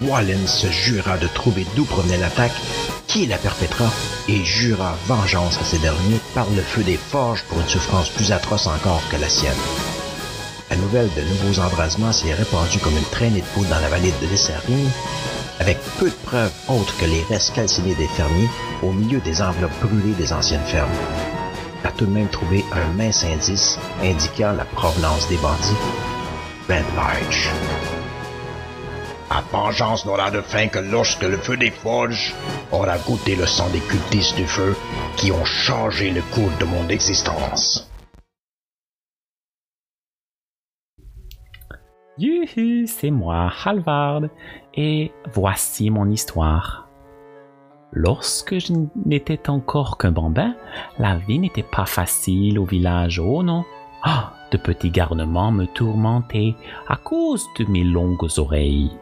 Wallen 0.00 0.46
se 0.46 0.68
jura 0.68 1.18
de 1.18 1.28
trouver 1.28 1.66
d'où 1.76 1.84
provenait 1.84 2.16
l'attaque, 2.16 2.58
qui 3.06 3.26
la 3.26 3.36
perpétra, 3.36 3.92
et 4.28 4.42
jura 4.44 4.96
vengeance 5.06 5.58
à 5.58 5.64
ces 5.64 5.78
derniers 5.78 6.20
par 6.34 6.46
le 6.56 6.62
feu 6.62 6.82
des 6.82 6.96
forges 6.96 7.44
pour 7.44 7.60
une 7.60 7.68
souffrance 7.68 8.08
plus 8.08 8.32
atroce 8.32 8.66
encore 8.66 9.02
que 9.10 9.16
la 9.16 9.28
sienne. 9.28 9.52
La 10.70 10.76
nouvelle 10.76 11.10
de 11.16 11.22
nouveaux 11.22 11.60
embrasements 11.60 12.12
s'est 12.12 12.32
répandue 12.32 12.78
comme 12.78 12.96
une 12.96 13.02
traînée 13.10 13.40
de 13.40 13.46
poudre 13.46 13.70
dans 13.70 13.80
la 13.80 13.88
vallée 13.88 14.12
de 14.20 14.26
Desservine, 14.26 14.88
avec 15.58 15.78
peu 15.98 16.08
de 16.08 16.14
preuves 16.24 16.52
autres 16.68 16.96
que 16.96 17.06
les 17.06 17.24
restes 17.28 17.54
calcinés 17.54 17.96
des 17.96 18.06
fermiers 18.06 18.48
au 18.80 18.92
milieu 18.92 19.18
des 19.18 19.42
enveloppes 19.42 19.78
brûlées 19.82 20.14
des 20.14 20.32
anciennes 20.32 20.64
fermes. 20.64 20.88
On 21.82 21.88
a 21.88 21.90
tout 21.90 22.06
de 22.06 22.12
même 22.12 22.28
trouvé 22.28 22.64
un 22.70 22.92
mince 22.92 23.24
indice 23.24 23.78
indiquant 24.00 24.52
la 24.52 24.64
provenance 24.64 25.28
des 25.28 25.38
bandits. 25.38 25.76
Red 26.68 26.84
Lodge. 26.94 27.48
La 29.28 29.42
vengeance 29.50 30.06
n'aura 30.06 30.30
de 30.30 30.40
fin 30.40 30.68
que 30.68 30.78
lorsque 30.78 31.22
le 31.22 31.38
feu 31.38 31.56
des 31.56 31.72
forges 31.72 32.32
aura 32.70 32.96
goûté 32.98 33.34
le 33.34 33.46
sang 33.46 33.68
des 33.70 33.80
cultistes 33.80 34.36
du 34.36 34.46
feu 34.46 34.76
qui 35.16 35.32
ont 35.32 35.44
changé 35.44 36.10
le 36.10 36.22
cours 36.22 36.50
de 36.60 36.64
mon 36.64 36.88
existence. 36.88 37.89
C'est 42.86 43.10
moi, 43.10 43.50
Halvard, 43.64 44.22
et 44.74 45.12
voici 45.32 45.90
mon 45.90 46.08
histoire. 46.10 46.88
Lorsque 47.92 48.58
je 48.58 48.72
n'étais 49.04 49.48
encore 49.48 49.98
qu'un 49.98 50.12
bambin, 50.12 50.54
la 50.98 51.16
vie 51.16 51.38
n'était 51.38 51.62
pas 51.62 51.86
facile 51.86 52.58
au 52.58 52.64
village, 52.64 53.18
oh 53.18 53.42
non. 53.42 53.64
Ah, 54.02 54.32
de 54.50 54.56
petits 54.56 54.90
garnements 54.90 55.52
me 55.52 55.66
tourmentaient 55.66 56.54
à 56.88 56.96
cause 56.96 57.46
de 57.58 57.64
mes 57.66 57.84
longues 57.84 58.38
oreilles. 58.38 58.92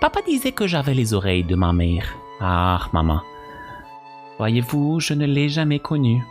Papa 0.00 0.20
disait 0.26 0.52
que 0.52 0.66
j'avais 0.66 0.94
les 0.94 1.14
oreilles 1.14 1.44
de 1.44 1.56
ma 1.56 1.72
mère. 1.72 2.14
Ah, 2.40 2.88
maman. 2.92 3.20
Voyez-vous, 4.38 5.00
je 5.00 5.14
ne 5.14 5.26
l'ai 5.26 5.48
jamais 5.48 5.78
connue. 5.78 6.22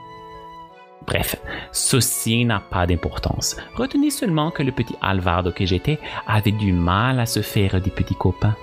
Bref, 1.05 1.35
ceci 1.71 2.45
n'a 2.45 2.59
pas 2.59 2.87
d'importance. 2.87 3.57
Retenez 3.75 4.09
seulement 4.09 4.51
que 4.51 4.63
le 4.63 4.71
petit 4.71 4.95
Alvard 5.01 5.53
que 5.53 5.65
j'étais 5.65 5.99
avait 6.27 6.51
du 6.51 6.71
mal 6.71 7.19
à 7.19 7.25
se 7.25 7.41
faire 7.41 7.81
des 7.81 7.91
petits 7.91 8.15
copains. 8.15 8.55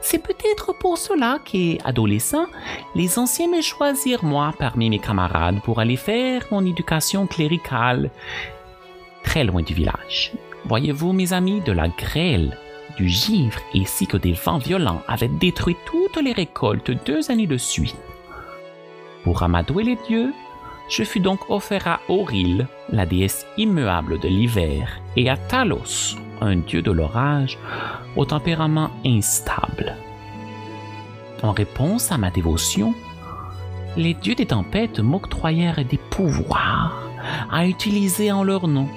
C'est 0.00 0.22
peut-être 0.22 0.74
pour 0.78 0.98
cela 0.98 1.38
qu'adolescent, 1.44 2.46
les 2.94 3.18
anciens 3.18 3.48
me 3.48 3.62
choisirent 3.62 4.24
moi 4.24 4.52
parmi 4.58 4.90
mes 4.90 4.98
camarades 4.98 5.60
pour 5.62 5.80
aller 5.80 5.96
faire 5.96 6.42
mon 6.50 6.64
éducation 6.64 7.26
cléricale 7.26 8.10
très 9.22 9.44
loin 9.44 9.62
du 9.62 9.74
village. 9.74 10.32
Voyez-vous, 10.66 11.12
mes 11.12 11.32
amis, 11.32 11.60
de 11.60 11.72
la 11.72 11.88
grêle, 11.88 12.58
du 12.96 13.08
givre 13.08 13.58
ainsi 13.74 14.06
que 14.06 14.16
des 14.16 14.32
vents 14.32 14.58
violents 14.58 15.02
avaient 15.08 15.28
détruit 15.28 15.76
toutes 15.86 16.22
les 16.22 16.32
récoltes 16.32 16.90
deux 17.04 17.30
années 17.30 17.46
de 17.46 17.56
suite. 17.56 17.96
Pour 19.24 19.42
amadouer 19.42 19.84
les 19.84 19.96
dieux, 20.06 20.32
je 20.88 21.02
fus 21.02 21.20
donc 21.20 21.50
offert 21.50 21.86
à 21.86 22.00
Auril, 22.08 22.66
la 22.90 23.06
déesse 23.06 23.46
immuable 23.56 24.18
de 24.20 24.28
l'hiver, 24.28 25.00
et 25.16 25.30
à 25.30 25.36
Talos, 25.36 26.16
un 26.40 26.56
dieu 26.56 26.82
de 26.82 26.90
l'orage, 26.90 27.58
au 28.16 28.24
tempérament 28.24 28.90
instable. 29.04 29.96
En 31.42 31.52
réponse 31.52 32.12
à 32.12 32.18
ma 32.18 32.30
dévotion, 32.30 32.94
les 33.96 34.14
dieux 34.14 34.34
des 34.34 34.46
tempêtes 34.46 35.00
m'octroyèrent 35.00 35.84
des 35.84 35.98
pouvoirs 36.10 37.02
à 37.50 37.66
utiliser 37.66 38.32
en 38.32 38.42
leur 38.42 38.66
nom. 38.68 38.88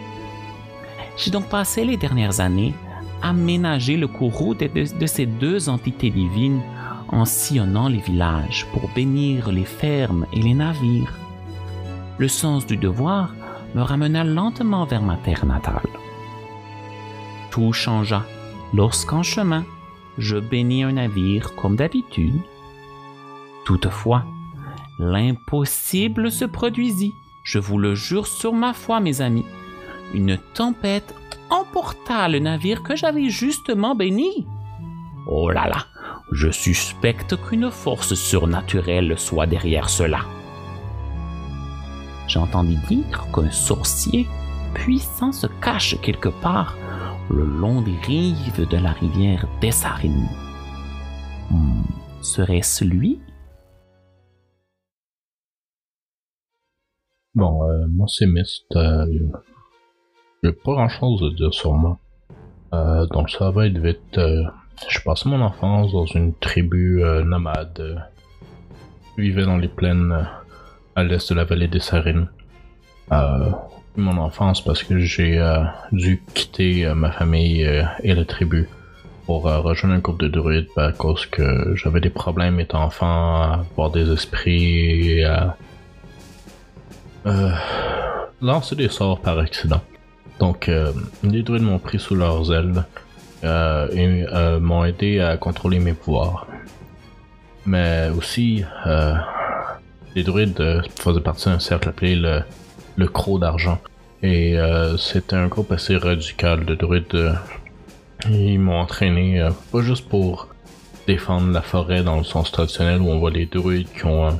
J'ai 1.17 1.31
donc 1.31 1.49
passé 1.49 1.85
les 1.85 1.97
dernières 1.97 2.39
années 2.39 2.73
à 3.21 3.33
ménager 3.33 3.97
le 3.97 4.07
courroux 4.07 4.53
de 4.53 5.05
ces 5.05 5.25
deux 5.25 5.69
entités 5.69 6.09
divines 6.09 6.61
en 7.09 7.25
sillonnant 7.25 7.87
les 7.87 7.99
villages 7.99 8.67
pour 8.73 8.89
bénir 8.89 9.51
les 9.51 9.65
fermes 9.65 10.25
et 10.33 10.41
les 10.41 10.53
navires. 10.53 11.26
Le 12.19 12.27
sens 12.27 12.65
du 12.65 12.77
devoir 12.77 13.33
me 13.75 13.81
ramena 13.81 14.23
lentement 14.23 14.85
vers 14.85 15.03
ma 15.03 15.17
terre 15.17 15.45
natale. 15.45 15.89
Tout 17.51 17.73
changea 17.73 18.23
lorsqu'en 18.73 19.23
chemin, 19.23 19.65
je 20.17 20.37
bénis 20.37 20.83
un 20.83 20.93
navire 20.93 21.55
comme 21.55 21.75
d'habitude. 21.75 22.41
Toutefois, 23.65 24.23
l'impossible 24.99 26.31
se 26.31 26.45
produisit. 26.45 27.13
Je 27.43 27.59
vous 27.59 27.77
le 27.77 27.95
jure 27.95 28.27
sur 28.27 28.53
ma 28.53 28.73
foi, 28.73 28.99
mes 28.99 29.21
amis. 29.21 29.45
Une 30.13 30.37
tempête 30.53 31.13
emporta 31.49 32.27
le 32.27 32.39
navire 32.39 32.83
que 32.83 32.95
j'avais 32.95 33.29
justement 33.29 33.95
béni. 33.95 34.47
Oh 35.27 35.51
là 35.51 35.67
là, 35.67 35.85
je 36.31 36.49
suspecte 36.49 37.35
qu'une 37.47 37.69
force 37.69 38.15
surnaturelle 38.15 39.17
soit 39.17 39.45
derrière 39.45 39.89
cela. 39.89 40.19
J'entendis 42.37 42.77
dire 42.87 43.25
qu'un 43.33 43.49
sorcier 43.49 44.27
puissant 44.75 45.31
se 45.31 45.47
cache 45.59 45.99
quelque 46.01 46.29
part 46.29 46.77
le 47.31 47.43
long 47.43 47.81
des 47.81 47.97
rives 48.05 48.67
de 48.69 48.77
la 48.77 48.91
rivière 48.91 49.47
Dessarine. 49.59 50.27
Hmm, 51.49 51.81
Serait-ce 52.21 52.85
lui? 52.85 53.19
Bon, 57.33 57.67
euh, 57.67 57.87
moi 57.89 58.05
c'est 58.07 58.27
Mist. 58.27 58.67
Euh, 58.75 59.07
J'ai 60.43 60.51
pas 60.51 60.73
grand 60.73 60.89
chose 60.89 61.23
à 61.23 61.35
dire 61.35 61.51
sur 61.55 61.73
moi. 61.73 61.97
Euh, 62.75 63.07
donc 63.07 63.31
ça 63.31 63.49
va 63.49 63.65
être 63.65 63.79
vite. 63.79 64.15
Euh, 64.19 64.43
je 64.87 64.99
passe 65.01 65.25
mon 65.25 65.41
enfance 65.41 65.91
dans 65.91 66.05
une 66.05 66.35
tribu 66.35 67.01
nomade. 67.25 68.05
Je 69.17 69.23
vivais 69.23 69.45
dans 69.45 69.57
les 69.57 69.69
plaines 69.69 70.27
à 70.95 71.03
l'est 71.03 71.29
de 71.31 71.35
la 71.35 71.45
vallée 71.45 71.67
des 71.67 71.79
Sarines. 71.79 72.29
Euh, 73.11 73.51
mon 73.95 74.17
enfance 74.17 74.61
parce 74.61 74.83
que 74.83 74.99
j'ai 74.99 75.39
euh, 75.39 75.63
dû 75.91 76.21
quitter 76.33 76.85
euh, 76.85 76.93
ma 76.93 77.11
famille 77.11 77.63
et 78.03 78.13
la 78.13 78.25
tribu 78.25 78.69
pour 79.25 79.43
rejoindre 79.43 79.95
un 79.95 79.99
groupe 79.99 80.21
de 80.21 80.29
druides 80.29 80.69
à 80.77 80.93
cause 80.93 81.25
que 81.25 81.75
j'avais 81.75 81.99
des 81.99 82.09
problèmes 82.09 82.61
étant 82.61 82.83
enfant, 82.83 83.41
à 83.41 83.65
voir 83.75 83.91
des 83.91 84.09
esprits 84.09 85.17
et 85.17 85.25
à 85.25 85.57
lancer 88.41 88.77
des 88.77 88.87
sorts 88.87 89.19
par 89.19 89.37
accident. 89.37 89.81
Donc, 90.39 90.71
les 91.23 91.43
druides 91.43 91.63
m'ont 91.63 91.79
pris 91.79 91.99
sous 91.99 92.15
leurs 92.15 92.53
ailes 92.53 92.85
et 93.43 94.25
m'ont 94.61 94.85
aidé 94.85 95.19
à 95.19 95.35
contrôler 95.35 95.79
mes 95.79 95.91
pouvoirs. 95.91 96.47
Mais 97.65 98.09
aussi, 98.17 98.63
les 100.15 100.23
druides 100.23 100.83
faisaient 100.97 101.19
partie 101.19 101.49
d'un 101.49 101.59
cercle 101.59 101.89
appelé 101.89 102.15
le, 102.15 102.43
le 102.97 103.07
Croc 103.07 103.39
d'Argent. 103.39 103.79
Et 104.23 104.57
euh, 104.57 104.97
c'était 104.97 105.35
un 105.35 105.47
groupe 105.47 105.71
assez 105.71 105.95
radical 105.95 106.65
de 106.65 106.75
druides. 106.75 107.05
euh, 107.13 107.33
ils 108.27 108.59
m'ont 108.59 108.79
entraîné, 108.79 109.39
euh, 109.39 109.51
pas 109.71 109.81
juste 109.81 110.09
pour 110.09 110.49
défendre 111.05 111.53
la 111.53 111.61
forêt 111.61 112.03
dans 112.03 112.17
le 112.17 112.23
sens 112.23 112.51
traditionnel 112.51 112.99
où 113.01 113.09
on 113.09 113.19
voit 113.19 113.29
les 113.29 113.45
druides 113.45 113.87
qui 113.93 114.05
ont 114.05 114.27
un, 114.27 114.39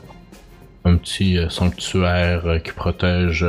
petit 0.98 1.38
sanctuaire 1.50 2.62
qui 2.64 2.72
protège 2.72 3.46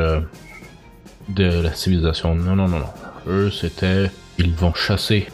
de 1.28 1.62
la 1.62 1.72
civilisation. 1.72 2.34
Non, 2.34 2.56
non, 2.56 2.66
non, 2.66 2.80
non. 2.80 2.90
Eux, 3.28 3.50
c'était. 3.52 4.10
Ils 4.38 4.52
vont 4.52 4.74
chasser 4.74 5.28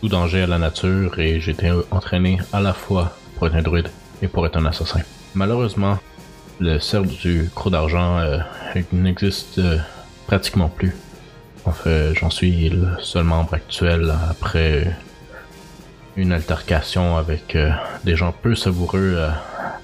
tout 0.00 0.08
danger 0.08 0.42
à 0.42 0.46
la 0.46 0.58
nature 0.58 1.18
et 1.18 1.40
j'étais 1.40 1.72
entraîné 1.90 2.38
à 2.52 2.60
la 2.60 2.72
fois 2.72 3.12
pour 3.36 3.48
être 3.48 3.56
un 3.56 3.62
druide 3.62 3.88
et 4.22 4.28
pour 4.28 4.46
être 4.46 4.56
un 4.56 4.66
assassin. 4.66 5.00
Malheureusement, 5.34 5.98
le 6.60 6.78
cercle 6.78 7.08
du 7.08 7.50
Croc 7.54 7.72
d'Argent 7.72 8.18
euh, 8.18 8.38
n'existe 8.92 9.58
euh, 9.58 9.78
pratiquement 10.26 10.68
plus. 10.68 10.94
En 11.64 11.72
fait, 11.72 12.14
j'en 12.14 12.30
suis 12.30 12.70
le 12.70 12.88
seul 13.00 13.24
membre 13.24 13.54
actuel 13.54 14.12
après 14.30 14.96
une 16.16 16.32
altercation 16.32 17.16
avec 17.16 17.54
euh, 17.54 17.70
des 18.04 18.16
gens 18.16 18.32
peu 18.32 18.54
savoureux 18.54 19.18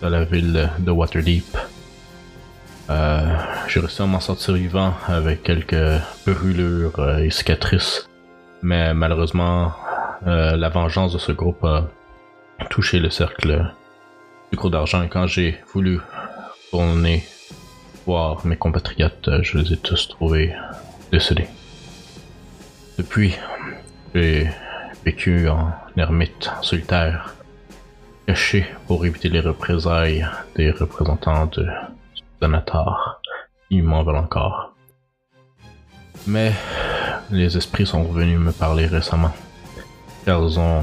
de 0.03 0.09
la 0.09 0.25
ville 0.25 0.71
de 0.79 0.91
Waterdeep. 0.91 1.57
J'ai 2.89 3.81
réussi 3.81 4.03
à 4.03 4.07
m'en 4.07 4.21
sortir 4.21 4.55
vivant 4.55 4.95
avec 5.07 5.43
quelques 5.43 6.01
brûlures 6.27 7.19
et 7.19 7.31
cicatrices. 7.31 8.09
Mais 8.63 8.93
malheureusement, 8.93 9.73
la 10.27 10.69
vengeance 10.69 11.13
de 11.15 11.19
ce 11.19 11.33
groupe 11.33 11.65
a 11.65 11.87
touché 12.69 12.99
le 12.99 13.09
cercle 13.11 13.73
du 14.51 14.59
gros 14.59 14.71
d'argent 14.71 15.07
quand 15.11 15.27
j'ai 15.27 15.59
voulu 15.73 15.99
retourner 16.75 17.25
voir 18.05 18.45
mes 18.45 18.57
compatriotes, 18.57 19.29
euh, 19.29 19.43
je 19.43 19.59
les 19.59 19.75
ai 19.75 19.77
tous 19.77 20.09
trouvés 20.09 20.53
décédés. 21.13 21.47
Depuis, 22.99 23.37
j'ai 24.13 24.51
vécu 25.05 25.49
en 25.49 25.73
ermite 25.97 26.51
solitaire, 26.63 27.35
caché 28.27 28.67
pour 28.89 29.07
éviter 29.07 29.29
les 29.29 29.41
représailles 29.41 30.27
des 30.57 30.73
représentants 30.73 31.47
de 31.47 31.65
Donatar. 32.41 33.21
Ils 33.71 33.85
m'en 33.85 34.03
veulent 34.03 34.17
encore. 34.17 34.75
Mais 36.27 36.53
les 37.31 37.57
esprits 37.57 37.87
sont 37.87 38.03
revenus 38.03 38.39
me 38.39 38.53
parler 38.53 38.87
récemment, 38.87 39.35
car 40.25 40.43
ils 40.43 40.59
ont 40.59 40.83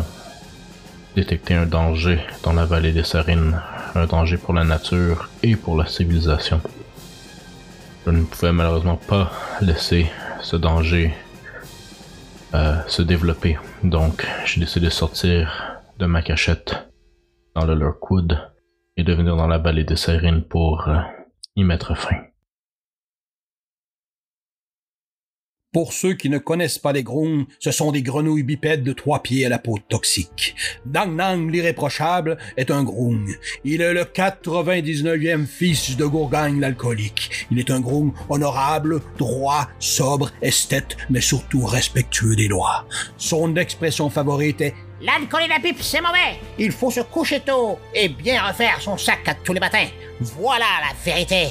détecté 1.16 1.54
un 1.54 1.66
danger 1.66 2.20
dans 2.44 2.54
la 2.54 2.66
vallée 2.66 2.94
des 2.94 3.04
Sarines, 3.04 3.60
un 3.96 4.06
danger 4.06 4.38
pour 4.38 4.54
la 4.54 4.64
nature 4.64 5.30
et 5.44 5.56
pour 5.56 5.78
la 5.78 5.86
civilisation. 5.86 6.62
Je 8.06 8.12
ne 8.12 8.24
pouvais 8.24 8.52
malheureusement 8.52 8.98
pas 8.98 9.32
laisser 9.62 10.10
ce 10.42 10.56
danger 10.56 11.14
euh, 12.54 12.76
se 12.88 13.02
développer, 13.02 13.58
donc 13.84 14.28
j'ai 14.46 14.60
décidé 14.60 14.88
de 14.88 14.92
sortir 14.92 15.80
de 16.00 16.06
ma 16.06 16.22
cachette 16.22 16.76
dans 17.56 17.66
le 17.66 17.76
Lurkwood 17.76 18.38
et 18.98 19.04
de 19.04 19.14
venir 19.14 19.36
dans 19.36 19.48
la 19.48 19.58
vallée 19.58 19.84
des 19.84 19.96
Sarines 19.96 20.44
pour 20.44 20.88
euh, 20.88 21.00
y 21.56 21.64
mettre 21.64 21.96
fin. 21.96 22.18
Pour 25.74 25.94
ceux 25.94 26.16
qui 26.16 26.30
ne 26.30 26.38
connaissent 26.38 26.80
pas 26.80 26.92
les 26.92 27.02
grooms, 27.02 27.46
ce 27.60 27.72
sont 27.72 27.94
des 27.94 28.02
grenouilles 28.02 28.44
bipèdes 28.44 28.84
de 28.84 28.92
trois 28.92 29.24
pieds 29.24 29.46
à 29.46 29.50
la 29.50 29.58
peau 29.58 29.80
toxique. 29.88 30.54
Dang 30.86 31.16
Nang 31.16 31.50
l'irréprochable 31.50 32.38
est 32.58 32.72
un 32.72 32.84
groom. 32.84 33.34
Il 33.64 33.80
est 33.80 33.94
le 33.94 34.04
99e 34.04 35.46
fils 35.46 35.96
de 35.96 36.06
Gourgagne 36.06 36.60
l'alcoolique. 36.60 37.48
Il 37.52 37.58
est 37.58 37.72
un 37.72 37.80
groom 37.80 38.12
honorable, 38.28 39.00
droit, 39.18 39.70
sobre, 39.80 40.34
esthète, 40.42 40.98
mais 41.10 41.22
surtout 41.22 41.66
respectueux 41.66 42.36
des 42.36 42.50
lois. 42.50 42.86
Son 43.16 43.56
expression 43.56 44.10
favorite 44.10 44.60
est 44.60 44.76
L'alcool 45.02 45.44
et 45.46 45.48
la 45.48 45.62
pipe, 45.62 45.82
c'est 45.82 46.02
mauvais. 46.02 46.38
Il 46.60 46.74
faut 46.74 46.92
se 46.92 47.00
coucher 47.00 47.40
tôt 47.40 47.80
et 47.96 48.10
bien 48.10 48.46
refaire 48.46 48.82
son 48.82 48.98
sac 48.98 49.26
à 49.26 49.36
tous 49.36 49.54
les 49.54 49.62
matins. 49.62 49.88
Voilà 50.20 50.66
la 50.82 50.94
vérité. 51.06 51.48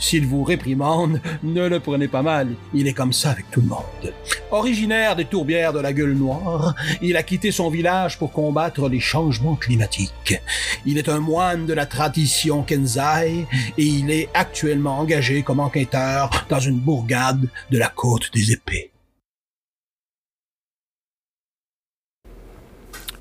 S'il 0.00 0.26
vous 0.26 0.42
réprimande, 0.42 1.20
ne 1.42 1.68
le 1.68 1.78
prenez 1.78 2.08
pas 2.08 2.22
mal, 2.22 2.48
il 2.72 2.88
est 2.88 2.94
comme 2.94 3.12
ça 3.12 3.30
avec 3.30 3.50
tout 3.50 3.60
le 3.60 3.68
monde. 3.68 4.14
Originaire 4.50 5.14
des 5.14 5.26
tourbières 5.26 5.74
de 5.74 5.78
la 5.78 5.92
gueule 5.92 6.14
noire, 6.14 6.74
il 7.02 7.18
a 7.18 7.22
quitté 7.22 7.52
son 7.52 7.68
village 7.68 8.18
pour 8.18 8.32
combattre 8.32 8.88
les 8.88 8.98
changements 8.98 9.56
climatiques. 9.56 10.40
Il 10.86 10.96
est 10.96 11.10
un 11.10 11.20
moine 11.20 11.66
de 11.66 11.74
la 11.74 11.84
tradition 11.84 12.62
Kenzai 12.62 13.46
et 13.76 13.84
il 13.84 14.10
est 14.10 14.30
actuellement 14.32 14.98
engagé 14.98 15.42
comme 15.42 15.60
enquêteur 15.60 16.30
dans 16.48 16.60
une 16.60 16.78
bourgade 16.78 17.48
de 17.70 17.78
la 17.78 17.88
côte 17.88 18.30
des 18.32 18.52
épées. 18.52 18.90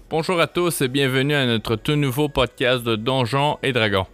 Bonjour 0.10 0.39
à 0.39 0.48
tous 0.48 0.82
et 0.82 0.88
bienvenue 0.88 1.36
à 1.36 1.46
notre 1.46 1.76
tout 1.76 1.96
nouveau 1.96 2.30
podcast 2.30 2.84
de 2.84 2.96
Donjons 2.96 3.60
et 3.62 3.74
Dragons. 3.74 4.08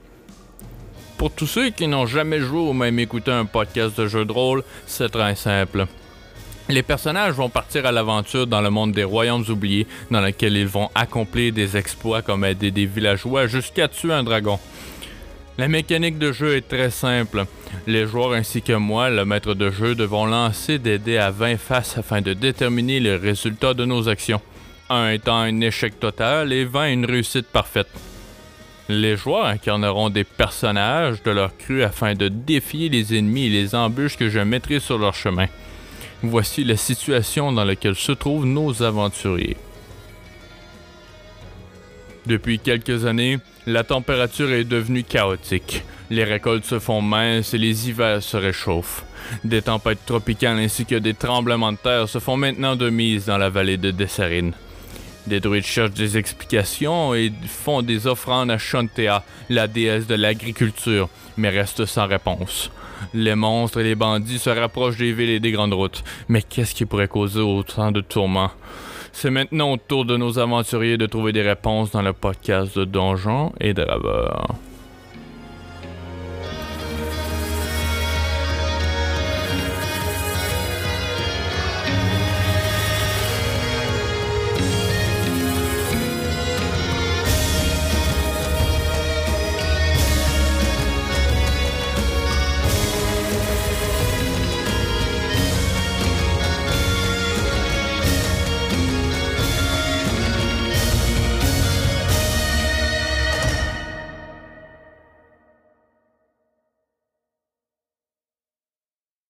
Pour 1.26 1.34
tous 1.34 1.48
ceux 1.48 1.72
qui 1.72 1.88
n'ont 1.88 2.06
jamais 2.06 2.40
joué 2.40 2.60
ou 2.60 2.72
même 2.72 3.00
écouté 3.00 3.32
un 3.32 3.46
podcast 3.46 4.00
de 4.00 4.06
jeu 4.06 4.26
de 4.26 4.32
rôle, 4.32 4.64
c'est 4.86 5.10
très 5.10 5.34
simple. 5.34 5.88
Les 6.70 6.84
personnages 6.84 7.34
vont 7.34 7.50
partir 7.50 7.88
à 7.88 7.92
l'aventure 7.92 8.46
dans 8.46 8.62
le 8.62 8.70
monde 8.70 8.92
des 8.92 9.04
royaumes 9.04 9.44
oubliés, 9.50 9.88
dans 10.12 10.22
lequel 10.22 10.56
ils 10.56 10.68
vont 10.68 10.92
accomplir 10.94 11.52
des 11.52 11.78
exploits 11.78 12.22
comme 12.22 12.46
aider 12.46 12.70
des 12.70 12.86
villageois 12.86 13.48
jusqu'à 13.48 13.88
tuer 13.88 14.14
un 14.14 14.22
dragon. 14.22 14.60
La 15.58 15.68
mécanique 15.68 16.20
de 16.20 16.32
jeu 16.32 16.58
est 16.58 16.68
très 16.70 16.92
simple. 16.92 17.46
Les 17.88 18.06
joueurs 18.06 18.34
ainsi 18.34 18.62
que 18.62 18.74
moi, 18.74 19.10
le 19.10 19.26
maître 19.26 19.56
de 19.56 19.72
jeu, 19.72 19.96
devons 19.96 20.28
lancer 20.28 20.78
des 20.78 21.00
dés 21.00 21.18
à 21.18 21.32
20 21.32 21.58
faces 21.58 21.98
afin 21.98 22.22
de 22.22 22.34
déterminer 22.34 23.00
le 23.00 23.16
résultat 23.16 23.74
de 23.74 23.86
nos 23.86 24.08
actions. 24.10 24.42
1 24.92 25.10
étant 25.10 25.40
un 25.40 25.60
échec 25.62 26.00
total 26.00 26.54
et 26.54 26.66
20 26.66 26.92
une 26.92 27.06
réussite 27.06 27.48
parfaite. 27.48 27.90
Les 28.88 29.18
joueurs 29.18 29.48
incarneront 29.48 30.12
des 30.12 30.24
personnages 30.24 31.24
de 31.24 31.32
leur 31.32 31.58
cru 31.58 31.82
afin 31.82 32.14
de 32.14 32.28
défier 32.28 32.88
les 32.90 33.18
ennemis 33.18 33.48
et 33.48 33.50
les 33.50 33.74
embûches 33.74 34.18
que 34.18 34.30
je 34.30 34.40
mettrai 34.40 34.80
sur 34.80 35.00
leur 35.00 35.16
chemin. 35.16 35.48
Voici 36.22 36.64
la 36.64 36.78
situation 36.78 37.52
dans 37.52 37.66
laquelle 37.66 37.96
se 37.96 38.12
trouvent 38.12 38.46
nos 38.46 38.84
aventuriers. 38.84 39.58
Depuis 42.28 42.60
quelques 42.60 43.06
années, 43.06 43.40
la 43.66 43.84
température 43.84 44.52
est 44.52 44.64
devenue 44.64 45.04
chaotique. 45.04 45.84
Les 46.12 46.24
récoltes 46.24 46.66
se 46.66 46.80
font 46.80 47.02
minces 47.02 47.56
et 47.56 47.58
les 47.58 47.90
hivers 47.90 48.22
se 48.22 48.38
réchauffent. 48.38 49.04
Des 49.44 49.64
tempêtes 49.64 50.06
tropicales 50.06 50.60
ainsi 50.60 50.86
que 50.86 50.96
des 50.96 51.16
tremblements 51.16 51.72
de 51.72 51.78
terre 51.78 52.08
se 52.08 52.20
font 52.20 52.38
maintenant 52.38 52.76
de 52.76 52.90
mise 52.92 53.26
dans 53.26 53.40
la 53.40 53.50
vallée 53.50 53.78
de 53.78 53.90
Desserine. 53.90 54.54
Des 55.28 55.40
druides 55.40 55.66
cherchent 55.66 55.92
des 55.92 56.18
explications 56.18 57.16
et 57.16 57.32
font 57.48 57.82
des 57.82 58.06
offrandes 58.06 58.52
à 58.52 58.58
Shantea, 58.58 59.24
la 59.50 59.68
déesse 59.68 60.06
de 60.06 60.16
l'agriculture, 60.16 61.10
mais 61.38 61.50
restent 61.50 61.86
sans 61.86 62.08
réponse. 62.08 62.70
Les 63.14 63.36
monstres 63.36 63.80
et 63.80 63.84
les 63.84 63.96
bandits 63.96 64.40
se 64.40 64.50
rapprochent 64.50 64.98
des 64.98 65.14
villes 65.14 65.32
et 65.32 65.40
des 65.40 65.52
grandes 65.52 65.74
routes. 65.74 66.04
Mais 66.30 66.42
qu'est-ce 66.42 66.76
qui 66.76 66.86
pourrait 66.86 67.08
causer 67.08 67.42
autant 67.42 67.92
de 67.92 68.02
tourments? 68.02 68.52
C'est 69.14 69.32
maintenant 69.32 69.72
au 69.72 69.78
tour 69.78 70.06
de 70.06 70.18
nos 70.18 70.38
aventuriers 70.40 70.98
de 70.98 71.06
trouver 71.06 71.32
des 71.32 71.42
réponses 71.42 71.92
dans 71.92 72.02
le 72.02 72.14
podcast 72.14 72.78
de 72.78 72.86
Donjons 72.86 73.54
et 73.60 73.74
Draveurs. 73.74 74.48